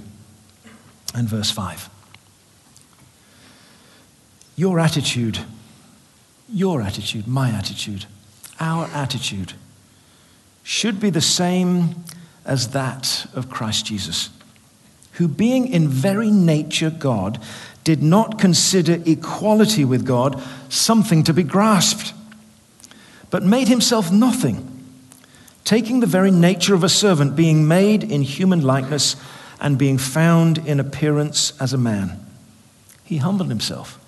and 1.14 1.28
verse 1.28 1.50
5. 1.50 1.90
Your 4.56 4.80
attitude, 4.80 5.40
your 6.48 6.80
attitude, 6.80 7.26
my 7.26 7.50
attitude, 7.50 8.06
our 8.58 8.86
attitude 8.86 9.52
should 10.62 10.98
be 10.98 11.10
the 11.10 11.20
same 11.20 12.04
as 12.46 12.68
that 12.68 13.26
of 13.34 13.50
Christ 13.50 13.86
Jesus, 13.86 14.30
who, 15.12 15.28
being 15.28 15.68
in 15.68 15.88
very 15.88 16.30
nature 16.30 16.90
God, 16.90 17.42
did 17.84 18.02
not 18.02 18.38
consider 18.38 19.02
equality 19.04 19.84
with 19.84 20.06
God 20.06 20.42
something 20.68 21.22
to 21.24 21.34
be 21.34 21.42
grasped 21.42 22.14
but 23.30 23.42
made 23.42 23.68
himself 23.68 24.10
nothing, 24.10 24.84
taking 25.64 26.00
the 26.00 26.06
very 26.06 26.30
nature 26.30 26.74
of 26.74 26.84
a 26.84 26.88
servant, 26.88 27.36
being 27.36 27.66
made 27.66 28.04
in 28.04 28.22
human 28.22 28.62
likeness, 28.62 29.16
and 29.60 29.78
being 29.78 29.98
found 29.98 30.58
in 30.58 30.80
appearance 30.80 31.52
as 31.60 31.72
a 31.72 31.78
man. 31.78 32.20
He 33.04 33.18
humbled 33.18 33.48
himself 33.48 33.98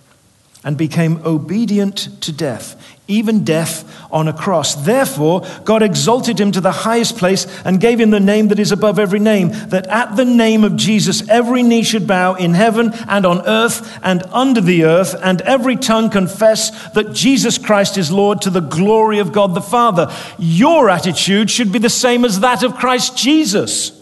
and 0.68 0.76
became 0.76 1.24
obedient 1.24 2.20
to 2.20 2.30
death, 2.30 2.76
even 3.08 3.42
death 3.42 3.90
on 4.12 4.28
a 4.28 4.34
cross. 4.34 4.74
Therefore, 4.74 5.40
God 5.64 5.82
exalted 5.82 6.38
him 6.38 6.52
to 6.52 6.60
the 6.60 6.70
highest 6.70 7.16
place 7.16 7.46
and 7.64 7.80
gave 7.80 7.98
him 7.98 8.10
the 8.10 8.20
name 8.20 8.48
that 8.48 8.58
is 8.58 8.70
above 8.70 8.98
every 8.98 9.18
name, 9.18 9.48
that 9.68 9.86
at 9.86 10.16
the 10.16 10.26
name 10.26 10.64
of 10.64 10.76
Jesus 10.76 11.26
every 11.26 11.62
knee 11.62 11.82
should 11.82 12.06
bow 12.06 12.34
in 12.34 12.52
heaven 12.52 12.92
and 13.08 13.24
on 13.24 13.40
earth 13.46 13.98
and 14.02 14.22
under 14.24 14.60
the 14.60 14.84
earth, 14.84 15.14
and 15.22 15.40
every 15.40 15.74
tongue 15.74 16.10
confess 16.10 16.90
that 16.90 17.14
Jesus 17.14 17.56
Christ 17.56 17.96
is 17.96 18.12
Lord 18.12 18.42
to 18.42 18.50
the 18.50 18.60
glory 18.60 19.20
of 19.20 19.32
God 19.32 19.54
the 19.54 19.62
Father. 19.62 20.14
Your 20.38 20.90
attitude 20.90 21.50
should 21.50 21.72
be 21.72 21.78
the 21.78 21.88
same 21.88 22.26
as 22.26 22.40
that 22.40 22.62
of 22.62 22.74
Christ 22.74 23.16
Jesus. 23.16 23.92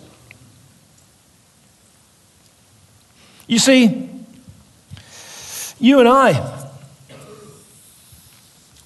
You 3.46 3.60
see, 3.60 4.10
you 5.78 6.00
and 6.00 6.08
I, 6.08 6.55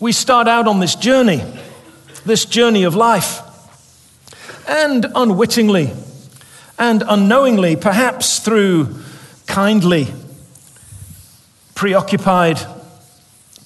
we 0.01 0.13
start 0.13 0.49
out 0.49 0.67
on 0.67 0.81
this 0.81 0.95
journey, 0.95 1.45
this 2.25 2.47
journey 2.47 2.85
of 2.85 2.97
life. 2.97 3.41
And 4.67 5.07
unwittingly 5.15 5.93
and 6.79 7.05
unknowingly, 7.07 7.77
perhaps 7.77 8.39
through 8.39 8.89
kindly, 9.47 10.09
preoccupied 11.75 12.59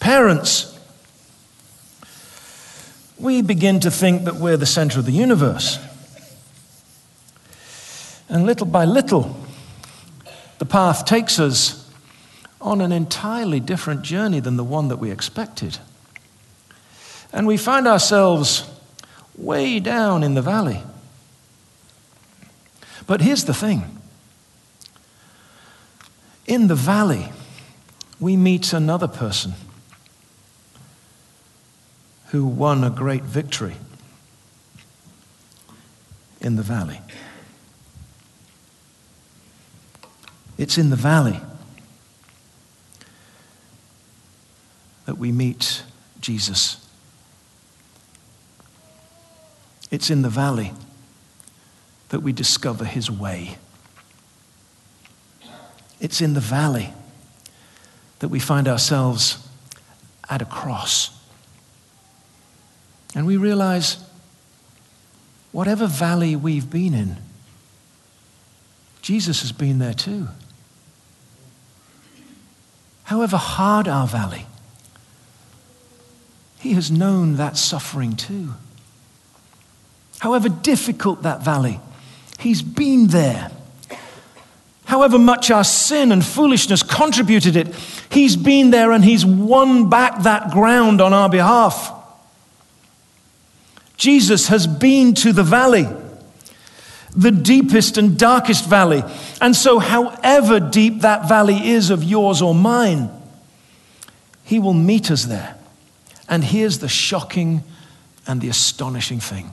parents, 0.01 0.77
we 3.19 3.41
begin 3.41 3.79
to 3.81 3.91
think 3.91 4.25
that 4.25 4.35
we're 4.35 4.57
the 4.57 4.67
center 4.67 4.99
of 4.99 5.07
the 5.07 5.13
universe. 5.13 5.79
And 8.29 8.45
little 8.45 8.67
by 8.67 8.85
little, 8.85 9.37
the 10.59 10.67
path 10.67 11.05
takes 11.05 11.39
us 11.39 11.89
on 12.61 12.81
an 12.81 12.91
entirely 12.91 13.61
different 13.61 14.03
journey 14.03 14.41
than 14.41 14.57
the 14.57 14.65
one 14.65 14.89
that 14.89 14.97
we 14.97 15.13
expected. 15.13 15.79
And 17.35 17.49
we 17.49 17.57
find 17.57 17.89
ourselves 17.89 18.71
way 19.37 19.81
down 19.81 20.23
in 20.23 20.35
the 20.35 20.41
valley. 20.41 20.81
But 23.09 23.21
here's 23.21 23.45
the 23.45 23.53
thing 23.53 24.01
in 26.47 26.69
the 26.69 26.77
valley, 26.77 27.33
we 28.21 28.37
meet 28.37 28.73
another 28.73 29.09
person 29.09 29.55
who 32.29 32.47
won 32.47 32.85
a 32.85 32.91
great 32.91 33.25
victory 33.25 33.75
in 36.41 36.55
the 36.55 36.63
valley. 36.63 37.01
It's 40.57 40.79
in 40.79 40.91
the 40.91 40.97
valley 40.97 41.41
that 45.07 45.19
we 45.19 45.33
meet 45.33 45.83
Jesus. 46.21 46.84
It's 49.95 50.11
in 50.11 50.23
the 50.23 50.29
valley 50.29 50.73
that 52.09 52.19
we 52.19 52.33
discover 52.33 52.85
his 52.85 53.09
way. 53.09 53.59
It's 56.01 56.21
in 56.21 56.35
the 56.35 56.41
valley 56.41 56.93
that 58.19 58.27
we 58.27 58.41
find 58.41 58.67
ourselves 58.67 59.49
at 60.29 60.43
a 60.43 60.47
cross. 60.47 61.17
And 63.15 63.25
we 63.25 63.37
realize 63.37 64.05
whatever 65.53 65.87
valley 65.87 66.35
we've 66.35 66.69
been 66.69 66.93
in, 66.93 67.19
Jesus 69.01 69.43
has 69.43 69.53
been 69.53 69.79
there 69.79 69.95
too. 69.95 70.27
However 73.05 73.37
hard 73.37 73.87
our 73.87 74.09
valley, 74.09 74.47
he 76.59 76.73
has 76.73 76.91
known 76.91 77.37
that 77.37 77.57
suffering 77.57 78.17
too. 78.17 78.55
However 80.25 80.49
difficult 80.49 81.25
that 81.25 81.43
valley, 81.43 81.79
he's 82.39 82.63
been 82.63 83.09
there. 83.09 83.51
However 84.87 85.19
much 85.19 85.51
our 85.51 85.65
sin 85.65 86.13
and 86.13 86.25
foolishness 86.25 86.83
contributed 86.83 87.57
it, 87.57 87.75
he's 88.11 88.35
been 88.35 88.71
there 88.71 88.93
and 88.93 89.05
he's 89.05 89.27
won 89.27 89.91
back 89.91 90.23
that 90.23 90.51
ground 90.51 91.03
on 91.03 91.13
our 91.13 91.29
behalf. 91.29 91.93
Jesus 93.99 94.49
has 94.49 94.67
been 94.67 95.13
to 95.13 95.35
the 95.35 95.43
valley 95.43 95.87
the 97.15 97.31
deepest 97.31 97.99
and 97.99 98.19
darkest 98.19 98.67
valley. 98.67 99.05
And 99.43 99.55
so, 99.55 99.79
however 99.79 100.59
deep 100.59 101.03
that 101.03 101.29
valley 101.29 101.69
is 101.69 101.91
of 101.91 102.03
yours 102.03 102.41
or 102.41 102.55
mine, 102.55 103.11
He 104.43 104.59
will 104.59 104.73
meet 104.73 105.11
us 105.11 105.25
there. 105.25 105.59
And 106.31 106.43
here's 106.43 106.79
the 106.79 106.89
shocking 106.89 107.63
and 108.27 108.41
the 108.41 108.49
astonishing 108.49 109.21
thing 109.21 109.51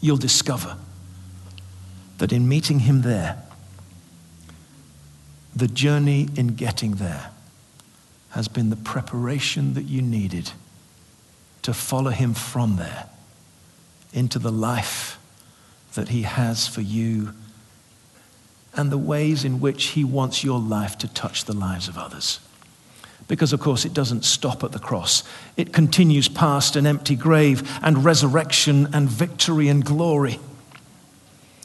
you'll 0.00 0.16
discover 0.16 0.76
that 2.18 2.32
in 2.32 2.48
meeting 2.48 2.80
Him 2.80 3.02
there, 3.02 3.42
the 5.54 5.68
journey 5.68 6.28
in 6.36 6.48
getting 6.48 6.92
there 6.92 7.30
has 8.30 8.48
been 8.48 8.70
the 8.70 8.76
preparation 8.76 9.74
that 9.74 9.84
you 9.84 10.02
needed 10.02 10.52
to 11.62 11.72
follow 11.72 12.10
Him 12.10 12.34
from 12.34 12.76
there 12.76 13.08
into 14.12 14.38
the 14.38 14.52
life 14.52 15.18
that 15.94 16.08
He 16.08 16.22
has 16.22 16.68
for 16.68 16.82
you 16.82 17.32
and 18.74 18.92
the 18.92 18.98
ways 18.98 19.44
in 19.44 19.60
which 19.60 19.86
He 19.88 20.04
wants 20.04 20.44
your 20.44 20.60
life 20.60 20.98
to 20.98 21.08
touch 21.08 21.46
the 21.46 21.54
lives 21.54 21.88
of 21.88 21.96
others. 21.96 22.40
Because, 23.28 23.52
of 23.52 23.60
course, 23.60 23.84
it 23.84 23.92
doesn't 23.92 24.24
stop 24.24 24.62
at 24.62 24.72
the 24.72 24.78
cross. 24.78 25.24
It 25.56 25.72
continues 25.72 26.28
past 26.28 26.76
an 26.76 26.86
empty 26.86 27.16
grave 27.16 27.68
and 27.82 28.04
resurrection 28.04 28.88
and 28.92 29.08
victory 29.08 29.68
and 29.68 29.84
glory. 29.84 30.38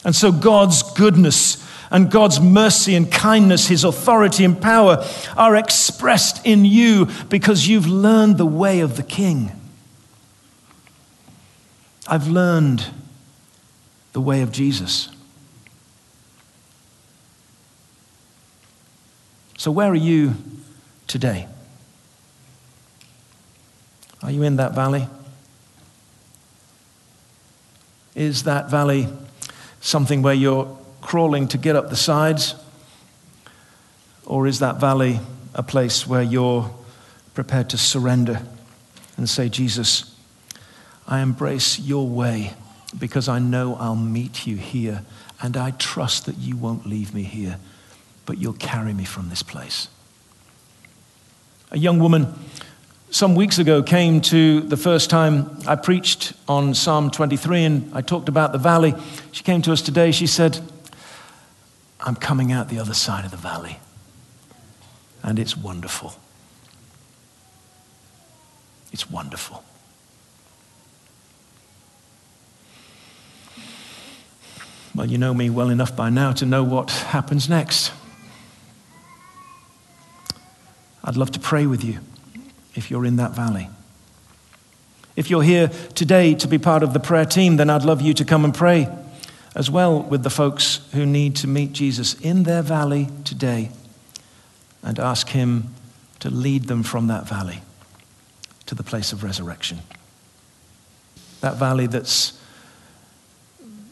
And 0.04 0.16
so, 0.16 0.32
God's 0.32 0.82
goodness 0.94 1.64
and 1.92 2.10
God's 2.10 2.40
mercy 2.40 2.96
and 2.96 3.12
kindness, 3.12 3.68
His 3.68 3.84
authority 3.84 4.44
and 4.44 4.60
power 4.60 5.06
are 5.38 5.56
expressed 5.56 6.44
in 6.46 6.66
you 6.66 7.08
because 7.30 7.68
you've 7.68 7.88
learned 7.88 8.38
the 8.38 8.46
way 8.46 8.80
of 8.80 8.96
the 8.96 9.04
King. 9.04 9.52
I've 12.08 12.28
learned 12.28 12.88
the 14.14 14.22
way 14.22 14.42
of 14.42 14.52
Jesus. 14.52 15.10
So, 19.58 19.70
where 19.70 19.92
are 19.92 19.96
you 19.96 20.36
today? 21.08 21.48
Are 24.24 24.32
you 24.32 24.44
in 24.44 24.58
that 24.58 24.74
valley? 24.74 25.08
Is 28.16 28.44
that 28.44 28.70
valley 28.70 29.08
something 29.80 30.22
where 30.22 30.34
you're 30.34 30.78
crawling 31.02 31.48
to 31.50 31.58
get 31.58 31.76
up 31.76 31.90
the 31.90 31.96
sides? 31.96 32.56
Or 34.26 34.48
is 34.48 34.60
that 34.60 34.80
valley 34.80 35.20
a 35.54 35.64
place 35.64 36.06
where 36.06 36.22
you're 36.22 36.70
prepared 37.34 37.70
to 37.72 37.78
surrender 37.78 38.42
and 39.18 39.28
say, 39.30 39.50
Jesus, 39.50 40.16
I 41.08 41.22
embrace 41.22 41.80
your 41.80 42.08
way 42.08 42.54
because 42.98 43.28
I 43.28 43.40
know 43.40 43.76
I'll 43.76 43.96
meet 43.96 44.46
you 44.46 44.58
here, 44.58 45.04
and 45.42 45.56
I 45.56 45.72
trust 45.72 46.26
that 46.26 46.38
you 46.38 46.58
won't 46.58 46.86
leave 46.86 47.14
me 47.14 47.24
here, 47.24 47.58
but 48.26 48.38
you'll 48.38 48.54
carry 48.54 48.94
me 48.94 49.06
from 49.06 49.30
this 49.30 49.44
place. 49.44 49.88
A 51.72 51.78
young 51.78 52.00
woman 52.00 52.34
some 53.12 53.36
weeks 53.36 53.60
ago 53.60 53.84
came 53.84 54.22
to 54.22 54.62
the 54.62 54.78
first 54.78 55.10
time 55.10 55.60
I 55.68 55.76
preached 55.76 56.32
on 56.48 56.74
Psalm 56.74 57.12
23 57.12 57.64
and 57.66 57.92
I 57.94 58.02
talked 58.02 58.30
about 58.30 58.54
the 58.54 58.58
valley. 58.58 58.96
She 59.34 59.44
came 59.44 59.62
to 59.64 59.74
us 59.74 59.82
today. 59.82 60.12
She 60.12 60.28
said, 60.28 60.60
I'm 62.00 62.16
coming 62.16 62.54
out 62.54 62.70
the 62.70 62.80
other 62.80 62.94
side 62.94 63.26
of 63.26 63.32
the 63.32 63.38
valley, 63.38 63.80
and 65.22 65.38
it's 65.38 65.56
wonderful. 65.56 66.16
It's 68.94 69.10
wonderful. 69.12 69.64
Well, 74.96 75.06
you 75.06 75.18
know 75.18 75.34
me 75.34 75.50
well 75.50 75.70
enough 75.70 75.96
by 75.96 76.10
now 76.10 76.32
to 76.34 76.46
know 76.46 76.64
what 76.64 76.90
happens 76.90 77.48
next. 77.48 77.92
I'd 81.04 81.18
love 81.18 81.32
to 81.32 81.40
pray 81.40 81.66
with 81.66 81.84
you 81.84 82.00
if 82.76 82.90
you're 82.90 83.06
in 83.06 83.18
that 83.18 83.32
valley. 83.32 83.70
If 85.16 85.30
you're 85.30 85.44
here 85.44 85.70
today 85.94 86.36
to 86.36 86.48
be 86.48 86.58
part 86.58 86.84
of 86.84 86.94
the 86.94 87.00
prayer 87.00 87.26
team, 87.26 87.58
then 87.58 87.70
I'd 87.70 87.84
love 87.84 88.02
you 88.02 88.14
to 88.14 88.26
come 88.26 88.46
and 88.46 88.54
pray 88.54 88.88
as 89.56 89.70
well 89.70 90.02
with 90.02 90.24
the 90.24 90.30
folks 90.30 90.80
who 90.94 91.06
need 91.06 91.36
to 91.38 91.48
meet 91.48 91.74
Jesus 91.74 92.14
in 92.22 92.44
their 92.44 92.62
valley 92.62 93.10
today 93.26 93.72
and 94.82 94.98
ask 95.00 95.30
Him 95.30 95.74
to 96.20 96.30
lead 96.30 96.66
them 96.66 96.84
from 96.84 97.08
that 97.08 97.28
valley 97.28 97.62
to 98.68 98.76
the 98.76 98.84
place 98.84 99.12
of 99.12 99.24
resurrection. 99.24 99.80
That 101.42 101.58
valley 101.58 101.88
that's 101.88 102.40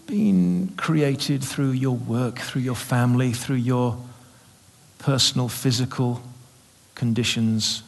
been 0.06 0.74
created 0.78 1.44
through 1.44 1.72
your 1.72 1.96
work, 1.96 2.40
through 2.40 2.62
your 2.62 2.76
family, 2.76 3.34
through 3.34 3.58
your 3.58 3.98
personal 5.00 5.50
physical 5.50 6.22
conditions 6.96 7.84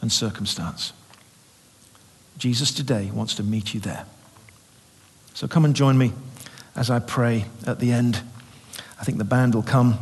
and 0.00 0.10
circumstance. 0.10 0.92
Jesus 2.38 2.72
today 2.72 3.10
wants 3.12 3.34
to 3.34 3.42
meet 3.42 3.74
you 3.74 3.80
there. 3.80 4.06
So 5.34 5.48
come 5.48 5.64
and 5.64 5.74
join 5.74 5.98
me 5.98 6.12
as 6.76 6.90
I 6.90 6.98
pray 7.00 7.46
at 7.66 7.80
the 7.80 7.92
end. 7.92 8.20
I 9.00 9.04
think 9.04 9.18
the 9.18 9.24
band 9.24 9.54
will 9.54 9.62
come 9.62 9.98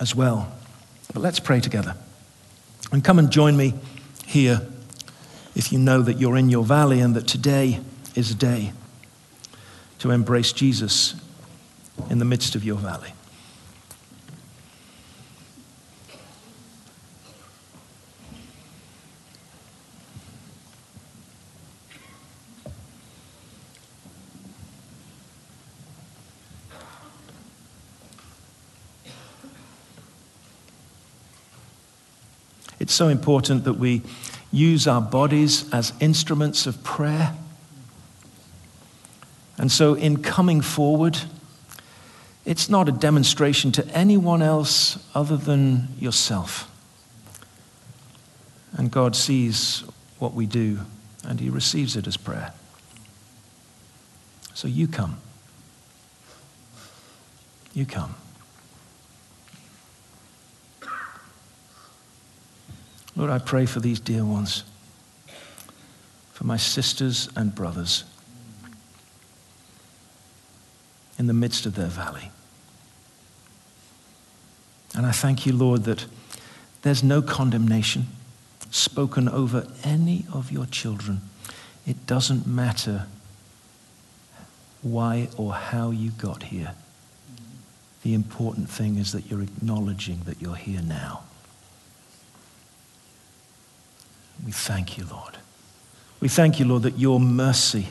as 0.00 0.14
well. 0.14 0.52
But 1.12 1.22
let's 1.22 1.40
pray 1.40 1.60
together. 1.60 1.96
And 2.92 3.04
come 3.04 3.18
and 3.18 3.30
join 3.30 3.56
me 3.56 3.74
here 4.26 4.62
if 5.54 5.72
you 5.72 5.78
know 5.78 6.02
that 6.02 6.18
you're 6.18 6.36
in 6.36 6.48
your 6.48 6.64
valley 6.64 7.00
and 7.00 7.14
that 7.16 7.26
today 7.26 7.80
is 8.14 8.30
a 8.30 8.34
day 8.34 8.72
to 9.98 10.10
embrace 10.10 10.52
Jesus 10.52 11.14
in 12.08 12.18
the 12.18 12.24
midst 12.24 12.54
of 12.54 12.64
your 12.64 12.76
valley. 12.76 13.12
It's 32.80 32.92
so 32.94 33.06
important 33.06 33.64
that 33.64 33.74
we 33.74 34.02
use 34.50 34.88
our 34.88 35.00
bodies 35.00 35.72
as 35.72 35.92
instruments 36.00 36.66
of 36.66 36.82
prayer 36.82 37.36
and 39.60 39.70
so, 39.70 39.92
in 39.92 40.22
coming 40.22 40.62
forward, 40.62 41.18
it's 42.46 42.70
not 42.70 42.88
a 42.88 42.92
demonstration 42.92 43.72
to 43.72 43.86
anyone 43.88 44.40
else 44.40 44.98
other 45.14 45.36
than 45.36 45.88
yourself. 45.98 46.66
And 48.72 48.90
God 48.90 49.14
sees 49.14 49.84
what 50.18 50.32
we 50.32 50.46
do, 50.46 50.80
and 51.26 51.40
He 51.40 51.50
receives 51.50 51.94
it 51.94 52.06
as 52.06 52.16
prayer. 52.16 52.54
So, 54.54 54.66
you 54.66 54.88
come. 54.88 55.18
You 57.74 57.84
come. 57.84 58.14
Lord, 63.16 63.30
I 63.30 63.38
pray 63.38 63.66
for 63.66 63.80
these 63.80 64.00
dear 64.00 64.24
ones, 64.24 64.64
for 66.32 66.44
my 66.44 66.56
sisters 66.56 67.28
and 67.36 67.54
brothers 67.54 68.04
in 71.18 71.26
the 71.26 71.34
midst 71.34 71.66
of 71.66 71.74
their 71.74 71.86
valley. 71.86 72.30
And 74.94 75.06
I 75.06 75.12
thank 75.12 75.44
you, 75.44 75.52
Lord, 75.52 75.84
that 75.84 76.06
there's 76.82 77.02
no 77.02 77.20
condemnation 77.20 78.06
spoken 78.70 79.28
over 79.28 79.66
any 79.84 80.24
of 80.32 80.50
your 80.50 80.66
children. 80.66 81.20
It 81.86 82.06
doesn't 82.06 82.46
matter 82.46 83.06
why 84.82 85.28
or 85.36 85.52
how 85.52 85.90
you 85.90 86.10
got 86.12 86.44
here. 86.44 86.74
The 88.02 88.14
important 88.14 88.70
thing 88.70 88.96
is 88.96 89.12
that 89.12 89.30
you're 89.30 89.42
acknowledging 89.42 90.20
that 90.24 90.40
you're 90.40 90.54
here 90.54 90.80
now. 90.80 91.24
We 94.44 94.52
thank 94.52 94.96
you, 94.96 95.06
Lord. 95.10 95.36
We 96.20 96.28
thank 96.28 96.58
you, 96.58 96.66
Lord, 96.66 96.82
that 96.82 96.98
your 96.98 97.20
mercy 97.20 97.88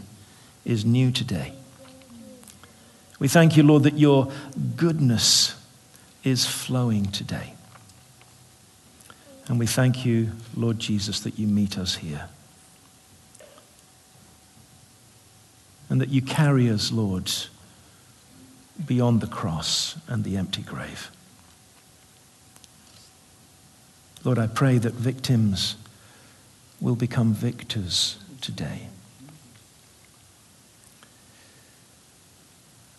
is 0.66 0.86
new 0.86 1.12
today. 1.12 1.54
We 3.20 3.28
thank 3.28 3.58
you, 3.58 3.64
Lord, 3.64 3.84
that 3.84 3.98
your 3.98 4.32
goodness 4.76 5.56
is 6.24 6.46
flowing 6.46 7.06
today. 7.06 7.54
And 9.48 9.58
we 9.58 9.66
thank 9.66 10.06
you, 10.06 10.32
Lord 10.56 10.80
Jesus, 10.80 11.20
that 11.22 11.40
you 11.40 11.48
meet 11.48 11.78
us 11.78 11.96
here. 11.96 12.30
And 15.90 16.00
that 16.00 16.10
you 16.10 16.22
carry 16.22 16.70
us, 16.70 16.92
Lord, 16.92 17.32
beyond 18.86 19.22
the 19.22 19.28
cross 19.28 19.98
and 20.08 20.24
the 20.24 20.38
empty 20.38 20.62
grave. 20.62 21.10
Lord, 24.24 24.38
I 24.38 24.48
pray 24.48 24.78
that 24.78 24.94
victims 24.94 25.76
will 26.82 26.96
become 26.96 27.34
victors 27.34 28.18
today. 28.42 28.88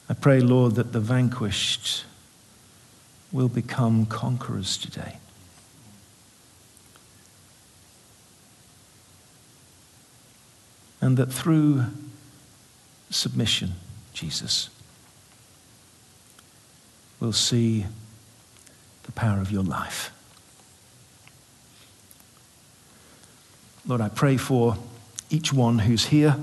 I 0.09 0.14
pray, 0.14 0.41
Lord, 0.41 0.74
that 0.74 0.93
the 0.93 1.01
vanquished 1.01 2.05
will 3.33 3.49
become 3.49 4.07
conquerors 4.07 4.76
today. 4.76 5.18
And 11.01 11.16
that 11.16 11.33
through 11.33 11.85
submission, 13.09 13.72
Jesus, 14.12 14.68
we'll 17.20 17.33
see 17.33 17.87
the 19.05 19.12
power 19.12 19.41
of 19.41 19.51
your 19.51 19.62
life. 19.62 20.12
Lord, 23.91 24.03
I 24.03 24.09
pray 24.09 24.36
for 24.36 24.76
each 25.30 25.53
one 25.53 25.80
who's 25.80 26.07
here 26.07 26.36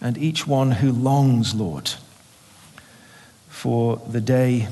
and 0.00 0.18
each 0.18 0.48
one 0.48 0.72
who 0.72 0.90
longs, 0.90 1.54
Lord, 1.54 1.92
for 3.48 4.02
the 4.08 4.20
day 4.20 4.66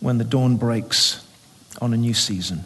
when 0.00 0.18
the 0.18 0.24
dawn 0.24 0.56
breaks 0.56 1.24
on 1.80 1.94
a 1.94 1.96
new 1.96 2.12
season. 2.12 2.64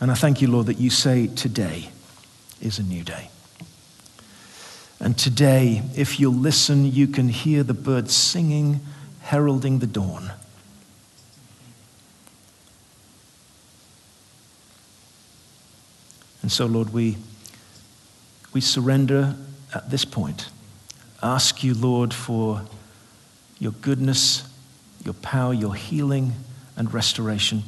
And 0.00 0.10
I 0.10 0.14
thank 0.14 0.42
you, 0.42 0.48
Lord, 0.48 0.66
that 0.66 0.80
you 0.80 0.90
say 0.90 1.28
today 1.28 1.90
is 2.60 2.80
a 2.80 2.82
new 2.82 3.04
day. 3.04 3.30
And 4.98 5.16
today, 5.16 5.82
if 5.94 6.18
you'll 6.18 6.32
listen, 6.32 6.84
you 6.84 7.06
can 7.06 7.28
hear 7.28 7.62
the 7.62 7.74
birds 7.74 8.12
singing, 8.12 8.80
heralding 9.20 9.78
the 9.78 9.86
dawn. 9.86 10.32
And 16.48 16.52
so, 16.54 16.64
Lord, 16.64 16.94
we, 16.94 17.18
we 18.54 18.62
surrender 18.62 19.36
at 19.74 19.90
this 19.90 20.06
point. 20.06 20.48
Ask 21.22 21.62
you, 21.62 21.74
Lord, 21.74 22.14
for 22.14 22.62
your 23.58 23.72
goodness, 23.72 24.50
your 25.04 25.12
power, 25.12 25.52
your 25.52 25.74
healing 25.74 26.32
and 26.74 26.94
restoration, 26.94 27.64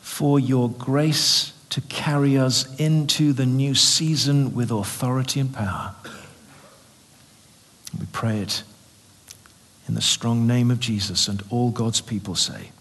for 0.00 0.40
your 0.40 0.68
grace 0.68 1.52
to 1.70 1.80
carry 1.82 2.36
us 2.36 2.74
into 2.80 3.32
the 3.32 3.46
new 3.46 3.76
season 3.76 4.52
with 4.52 4.72
authority 4.72 5.38
and 5.38 5.54
power. 5.54 5.94
We 7.96 8.06
pray 8.10 8.40
it 8.40 8.64
in 9.86 9.94
the 9.94 10.02
strong 10.02 10.44
name 10.44 10.72
of 10.72 10.80
Jesus 10.80 11.28
and 11.28 11.40
all 11.50 11.70
God's 11.70 12.00
people 12.00 12.34
say, 12.34 12.72